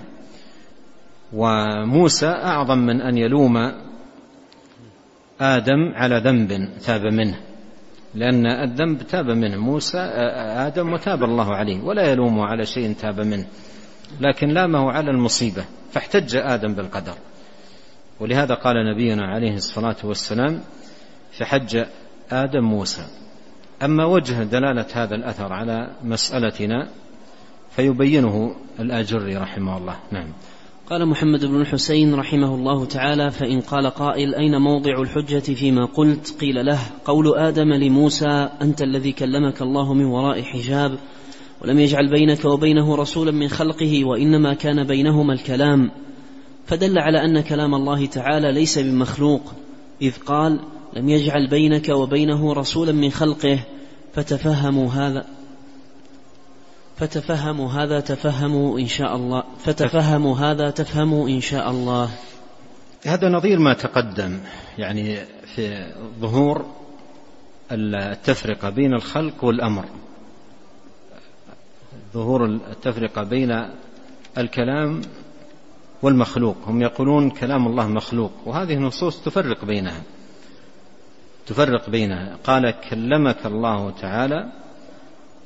وموسى 1.34 2.28
أعظم 2.28 2.78
من 2.78 3.02
أن 3.02 3.18
يلوم 3.18 3.72
آدم 5.42 5.94
على 5.94 6.18
ذنب 6.18 6.70
تاب 6.86 7.02
منه. 7.02 7.40
لأن 8.16 8.46
الذنب 8.46 9.02
تاب 9.02 9.26
منه. 9.26 9.58
موسى 9.58 9.98
آدم 10.68 10.94
وتاب 10.94 11.24
الله 11.24 11.56
عليه 11.56 11.82
ولا 11.82 12.12
يلومه 12.12 12.46
على 12.46 12.66
شيء 12.66 12.94
تاب 12.94 13.20
منه. 13.20 13.48
لكن 14.22 14.50
لامه 14.50 14.92
على 14.92 15.12
المصيبة 15.12 15.66
فاحتج 15.92 16.36
آدم 16.36 16.74
بالقدر. 16.74 17.16
ولهذا 18.20 18.54
قال 18.54 18.76
نبينا 18.94 19.26
عليه 19.26 19.56
الصلاة 19.56 19.96
والسلام 20.04 20.62
فحج 21.32 21.86
آدم 22.32 22.64
موسى. 22.64 23.06
أما 23.84 24.06
وجه 24.06 24.44
دلالة 24.44 24.86
هذا 24.94 25.16
الأثر 25.16 25.54
على 25.54 25.92
مسألتنا 26.04 26.90
فيبينه 27.76 28.56
الآجري 28.80 29.38
رحمه 29.38 29.78
الله. 29.78 29.96
نعم. 30.12 30.28
قال 30.92 31.06
محمد 31.06 31.46
بن 31.46 31.62
الحسين 31.62 32.16
رحمه 32.16 32.56
الله 32.56 32.86
تعالى 32.86 33.32
فإن 33.32 33.62
قال 33.62 33.88
قائل 33.88 34.36
أين 34.36 34.58
موضع 34.58 35.02
الحجة 35.02 35.54
فيما 35.54 35.86
قلت؟ 35.86 36.36
قيل 36.42 36.66
له 36.66 36.80
قول 37.06 37.38
آدم 37.38 37.74
لموسى 37.74 38.50
أنت 38.62 38.82
الذي 38.82 39.12
كلمك 39.12 39.62
الله 39.62 39.94
من 39.94 40.06
وراء 40.06 40.42
حجاب 40.42 40.98
ولم 41.62 41.80
يجعل 41.80 42.10
بينك 42.10 42.46
وبينه 42.46 42.96
رسولا 42.96 43.32
من 43.32 43.48
خلقه 43.48 44.06
وإنما 44.06 44.54
كان 44.54 44.84
بينهما 44.84 45.34
الكلام. 45.34 45.92
فدل 46.66 47.00
على 47.00 47.26
أن 47.26 47.42
كلام 47.42 47.76
الله 47.76 48.06
تعالى 48.06 48.52
ليس 48.52 48.80
بمخلوق 48.80 49.42
إذ 50.02 50.18
قال 50.26 50.60
لم 50.94 51.10
يجعل 51.10 51.48
بينك 51.48 51.90
وبينه 51.90 52.54
رسولا 52.54 52.92
من 52.92 53.10
خلقه 53.10 53.60
فتفهموا 54.14 54.92
هذا 54.92 55.26
فتفهموا 56.98 57.70
هذا 57.70 58.00
تفهموا 58.00 58.80
إن 58.80 58.88
شاء 58.88 59.16
الله 59.16 59.44
فتفهموا 59.60 60.38
هذا 60.38 60.70
تفهموا 60.70 61.30
إن 61.30 61.42
شاء 61.42 61.72
الله. 61.72 62.10
هذا 63.06 63.30
نظير 63.30 63.60
ما 63.60 63.74
تقدم 63.74 64.40
يعني 64.78 65.18
في 65.56 65.94
ظهور 66.20 66.66
التفرقة 67.72 68.70
بين 68.70 68.94
الخلق 68.94 69.44
والأمر. 69.44 69.86
ظهور 72.14 72.46
التفرقة 72.46 73.24
بين 73.24 73.66
الكلام 74.38 75.02
والمخلوق. 76.02 76.58
هم 76.68 76.82
يقولون 76.82 77.30
كلام 77.30 77.68
الله 77.68 77.88
مخلوق 77.88 78.32
وهذه 78.46 78.74
النصوص 78.74 79.24
تفرق 79.24 79.66
بينها 79.66 80.02
تفرق 81.52 81.90
بينها. 81.90 82.38
قال 82.44 82.74
كلمك 82.90 83.46
الله 83.46 83.92
تعالى 83.92 84.52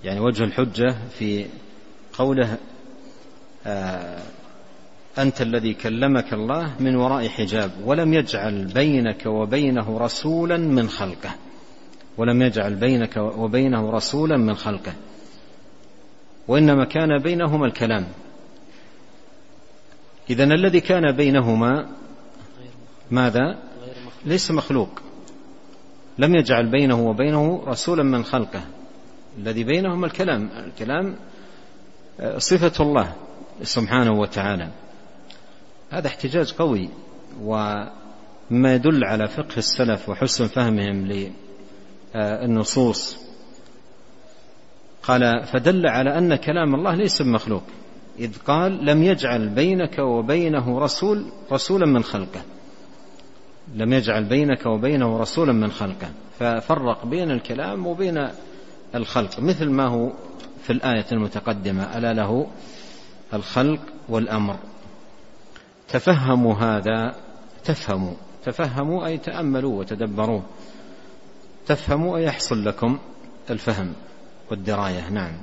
يعني 0.03 0.19
وجه 0.19 0.43
الحجة 0.43 0.95
في 1.09 1.45
قوله 2.13 2.57
آه 3.65 4.23
أنت 5.17 5.41
الذي 5.41 5.73
كلمك 5.73 6.33
الله 6.33 6.75
من 6.79 6.95
وراء 6.95 7.27
حجاب 7.27 7.71
ولم 7.85 8.13
يجعل 8.13 8.65
بينك 8.65 9.25
وبينه 9.25 9.97
رسولا 9.97 10.57
من 10.57 10.89
خلقه. 10.89 11.35
ولم 12.17 12.41
يجعل 12.41 12.75
بينك 12.75 13.17
وبينه 13.17 13.91
رسولا 13.91 14.37
من 14.37 14.55
خلقه. 14.55 14.93
وإنما 16.47 16.85
كان 16.85 17.19
بينهما 17.19 17.65
الكلام. 17.65 18.07
إذا 20.29 20.43
الذي 20.43 20.81
كان 20.81 21.11
بينهما 21.11 21.89
ماذا؟ 23.11 23.59
ليس 24.25 24.51
مخلوق. 24.51 25.04
لم 26.17 26.35
يجعل 26.35 26.71
بينه 26.71 27.07
وبينه 27.07 27.63
رسولا 27.67 28.03
من 28.03 28.23
خلقه. 28.23 28.61
الذي 29.37 29.63
بينهما 29.63 30.05
الكلام 30.05 30.49
الكلام 30.65 31.15
آه، 32.19 32.37
صفة 32.37 32.83
الله 32.83 33.13
سبحانه 33.63 34.19
وتعالى. 34.19 34.69
هذا 35.89 36.07
احتجاج 36.07 36.53
قوي 36.53 36.89
وما 37.41 38.75
يدل 38.75 39.03
على 39.03 39.27
فقه 39.27 39.57
السلف 39.57 40.09
وحسن 40.09 40.47
فهمهم 40.47 41.27
للنصوص. 42.15 43.17
قال 45.03 45.43
فدل 45.43 45.87
على 45.87 46.17
أن 46.17 46.35
كلام 46.35 46.75
الله 46.75 46.95
ليس 46.95 47.21
بمخلوق. 47.21 47.63
إذ 48.19 48.37
قال 48.47 48.85
لم 48.85 49.03
يجعل 49.03 49.49
بينك 49.49 49.99
وبينه 49.99 50.79
رسول 50.79 51.25
رسولا 51.51 51.85
من 51.85 52.03
خلقه. 52.03 52.41
لم 53.73 53.93
يجعل 53.93 54.23
بينك 54.23 54.65
وبينه 54.65 55.17
رسولا 55.19 55.53
من 55.53 55.71
خلقه 55.71 56.09
ففرق 56.39 57.05
بين 57.05 57.31
الكلام 57.31 57.87
وبين 57.87 58.27
الخلق. 58.95 59.39
مثل 59.39 59.69
ما 59.69 59.87
هو 59.87 60.11
في 60.63 60.73
الآية 60.73 61.05
المتقدمة 61.11 61.97
ألا 61.97 62.13
له 62.13 62.47
الخلق 63.33 63.79
والأمر. 64.09 64.55
تفهموا 65.87 66.55
هذا 66.55 67.15
تفهموا. 67.63 68.13
تفهموا 68.43 69.05
أي 69.05 69.17
تأملوا 69.17 69.79
وتدبروا. 69.79 70.41
تفهموا 71.65 72.17
أي 72.17 72.23
يحصل 72.23 72.65
لكم 72.65 72.99
الفهم 73.49 73.93
والدراية. 74.51 75.09
نعم. 75.09 75.33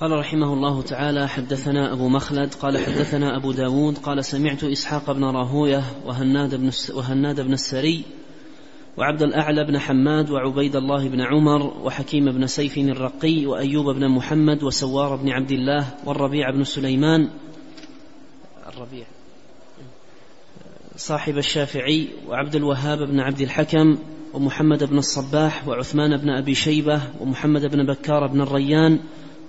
قال 0.00 0.10
رحمه 0.10 0.52
الله 0.52 0.82
تعالى 0.82 1.28
حدثنا 1.28 1.92
أبو 1.92 2.08
مخلد 2.08 2.54
قال 2.54 2.78
حدثنا 2.78 3.36
أبو 3.36 3.52
داود 3.52 3.98
قال 3.98 4.24
سمعت 4.24 4.64
إسحاق 4.64 5.12
بن 5.12 5.24
راهوية 5.24 5.82
وهناد 6.06 6.54
بن, 6.54 6.70
وهناد 6.94 7.40
بن 7.40 7.52
السري 7.52 8.04
وعبد 8.96 9.22
الأعلى 9.22 9.64
بن 9.64 9.78
حماد 9.78 10.30
وعبيد 10.30 10.76
الله 10.76 11.08
بن 11.08 11.20
عمر 11.20 11.62
وحكيم 11.82 12.32
بن 12.32 12.46
سيف 12.46 12.78
الرقي 12.78 13.46
وأيوب 13.46 13.90
بن 13.90 14.08
محمد 14.08 14.62
وسوار 14.62 15.16
بن 15.16 15.28
عبد 15.28 15.52
الله 15.52 15.86
والربيع 16.04 16.50
بن 16.50 16.64
سليمان. 16.64 17.30
الربيع. 18.66 19.06
صاحب 20.96 21.38
الشافعي 21.38 22.08
وعبد 22.28 22.56
الوهاب 22.56 22.98
بن 22.98 23.20
عبد 23.20 23.40
الحكم 23.40 23.98
ومحمد 24.32 24.84
بن 24.84 24.98
الصباح 24.98 25.68
وعثمان 25.68 26.16
بن 26.16 26.30
أبي 26.30 26.54
شيبة 26.54 27.02
ومحمد 27.20 27.66
بن 27.66 27.86
بكار 27.86 28.26
بن 28.26 28.40
الريان 28.40 29.00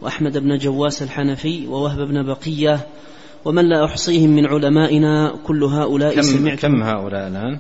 وأحمد 0.02 0.38
بن 0.38 0.58
جواس 0.58 1.02
الحنفي 1.02 1.68
ووهب 1.68 2.08
بن 2.08 2.24
بقية 2.24 2.88
ومن 3.46 3.70
لا 3.70 3.86
أحصيهم 3.86 4.30
من 4.30 4.46
علمائنا 4.46 5.40
كل 5.44 5.64
هؤلاء 5.64 6.16
كم 6.16 6.22
سمعت 6.22 6.60
كم 6.60 6.84
هؤلاء 6.84 7.28
الآن؟ 7.28 7.60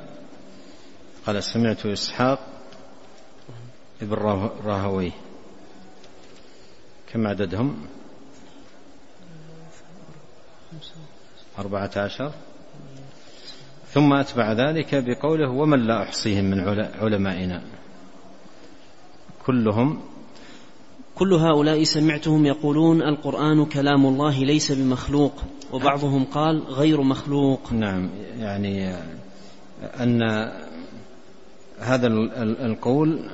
قال 1.27 1.43
سمعت 1.43 1.85
إسحاق 1.85 2.39
ابن 4.01 4.13
راهوي. 4.65 5.11
كم 7.13 7.27
عددهم؟ 7.27 7.85
أربعة 11.59 11.91
عشر. 11.97 12.31
ثم 13.93 14.13
أتبع 14.13 14.51
ذلك 14.51 14.95
بقوله 14.95 15.49
ومن 15.49 15.87
لا 15.87 16.03
أحصيهم 16.03 16.45
من 16.45 16.59
علمائنا. 17.01 17.61
كلهم 19.45 20.14
كل 21.15 21.33
هؤلاء 21.33 21.83
سمعتهم 21.83 22.45
يقولون 22.45 23.01
القرآن 23.01 23.65
كلام 23.65 24.05
الله 24.05 24.39
ليس 24.39 24.71
بمخلوق 24.71 25.33
وبعضهم 25.71 26.25
قال 26.25 26.63
غير 26.63 27.01
مخلوق. 27.01 27.73
نعم 27.73 28.09
يعني 28.39 28.95
أن 29.99 30.21
هذا 31.79 32.07
القول 32.65 33.29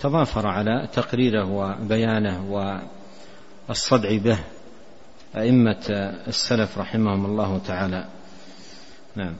تضافر 0.00 0.46
على 0.46 0.88
تقريره 0.92 1.50
وبيانه 1.50 2.52
والصدع 3.68 4.16
به 4.16 4.38
أئمة 5.36 5.84
السلف 6.28 6.78
رحمهم 6.78 7.26
الله 7.26 7.60
تعالى. 7.66 8.04
نعم. 9.16 9.34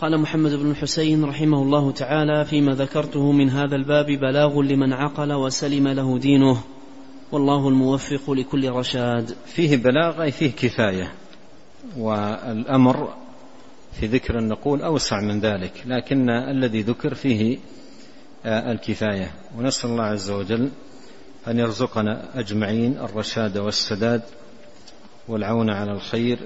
قال 0.00 0.18
محمد 0.18 0.50
بن 0.50 0.70
الحسين 0.70 1.24
رحمه 1.24 1.62
الله 1.62 1.92
تعالى 1.92 2.44
فيما 2.44 2.74
ذكرته 2.74 3.32
من 3.32 3.50
هذا 3.50 3.76
الباب 3.76 4.06
بلاغ 4.06 4.60
لمن 4.60 4.92
عقل 4.92 5.32
وسلم 5.32 5.88
له 5.88 6.18
دينه. 6.18 6.62
والله 7.32 7.68
الموفق 7.68 8.30
لكل 8.30 8.70
رشاد. 8.70 9.34
فيه 9.46 9.76
بلاغ 9.76 10.22
أي 10.22 10.30
فيه 10.30 10.50
كفاية. 10.50 11.12
والأمر 11.96 13.14
في 14.00 14.06
ذكر 14.06 14.38
النقول 14.38 14.82
أوسع 14.82 15.20
من 15.20 15.40
ذلك 15.40 15.72
لكن 15.86 16.30
الذي 16.30 16.82
ذكر 16.82 17.14
فيه 17.14 17.58
آه، 18.44 18.72
الكفاية. 18.72 19.30
ونسأل 19.58 19.90
الله 19.90 20.04
عز 20.04 20.30
وجل 20.30 20.70
أن 21.48 21.58
يرزقنا 21.58 22.40
أجمعين 22.40 22.96
الرشاد 22.96 23.58
والسداد 23.58 24.22
والعون 25.28 25.70
على 25.70 25.92
الخير 25.92 26.38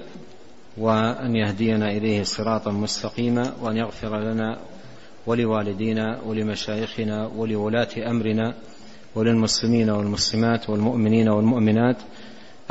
وأن 0.77 1.35
يهدينا 1.35 1.91
إليه 1.91 2.23
صراطا 2.23 2.71
مستقيما 2.71 3.53
وأن 3.61 3.77
يغفر 3.77 4.19
لنا 4.19 4.57
ولوالدينا 5.27 6.19
ولمشايخنا 6.25 7.27
ولولاة 7.27 7.87
أمرنا 7.97 8.53
وللمسلمين 9.15 9.89
والمسلمات 9.89 10.69
والمؤمنين 10.69 11.29
والمؤمنات 11.29 11.97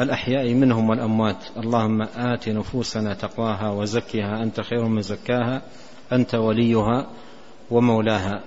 الأحياء 0.01 0.55
منهم 0.55 0.91
والأموات. 0.91 1.45
اللهم 1.57 2.03
آت 2.03 2.49
نفوسنا 2.49 3.15
تقواها 3.15 3.71
وزكها. 3.71 4.43
أنت 4.43 4.61
خير 4.61 4.85
من 4.85 5.03
زكاها. 5.03 5.63
أنت 6.13 6.35
وليها 6.35 7.07
ومولاها. 7.71 8.41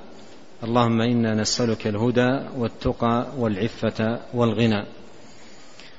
اللهم 0.63 1.01
إنا 1.01 1.35
نسألك 1.35 1.87
الهدى 1.87 2.39
والتقى 2.57 3.27
والعفة 3.37 4.19
والغنى. 4.33 4.85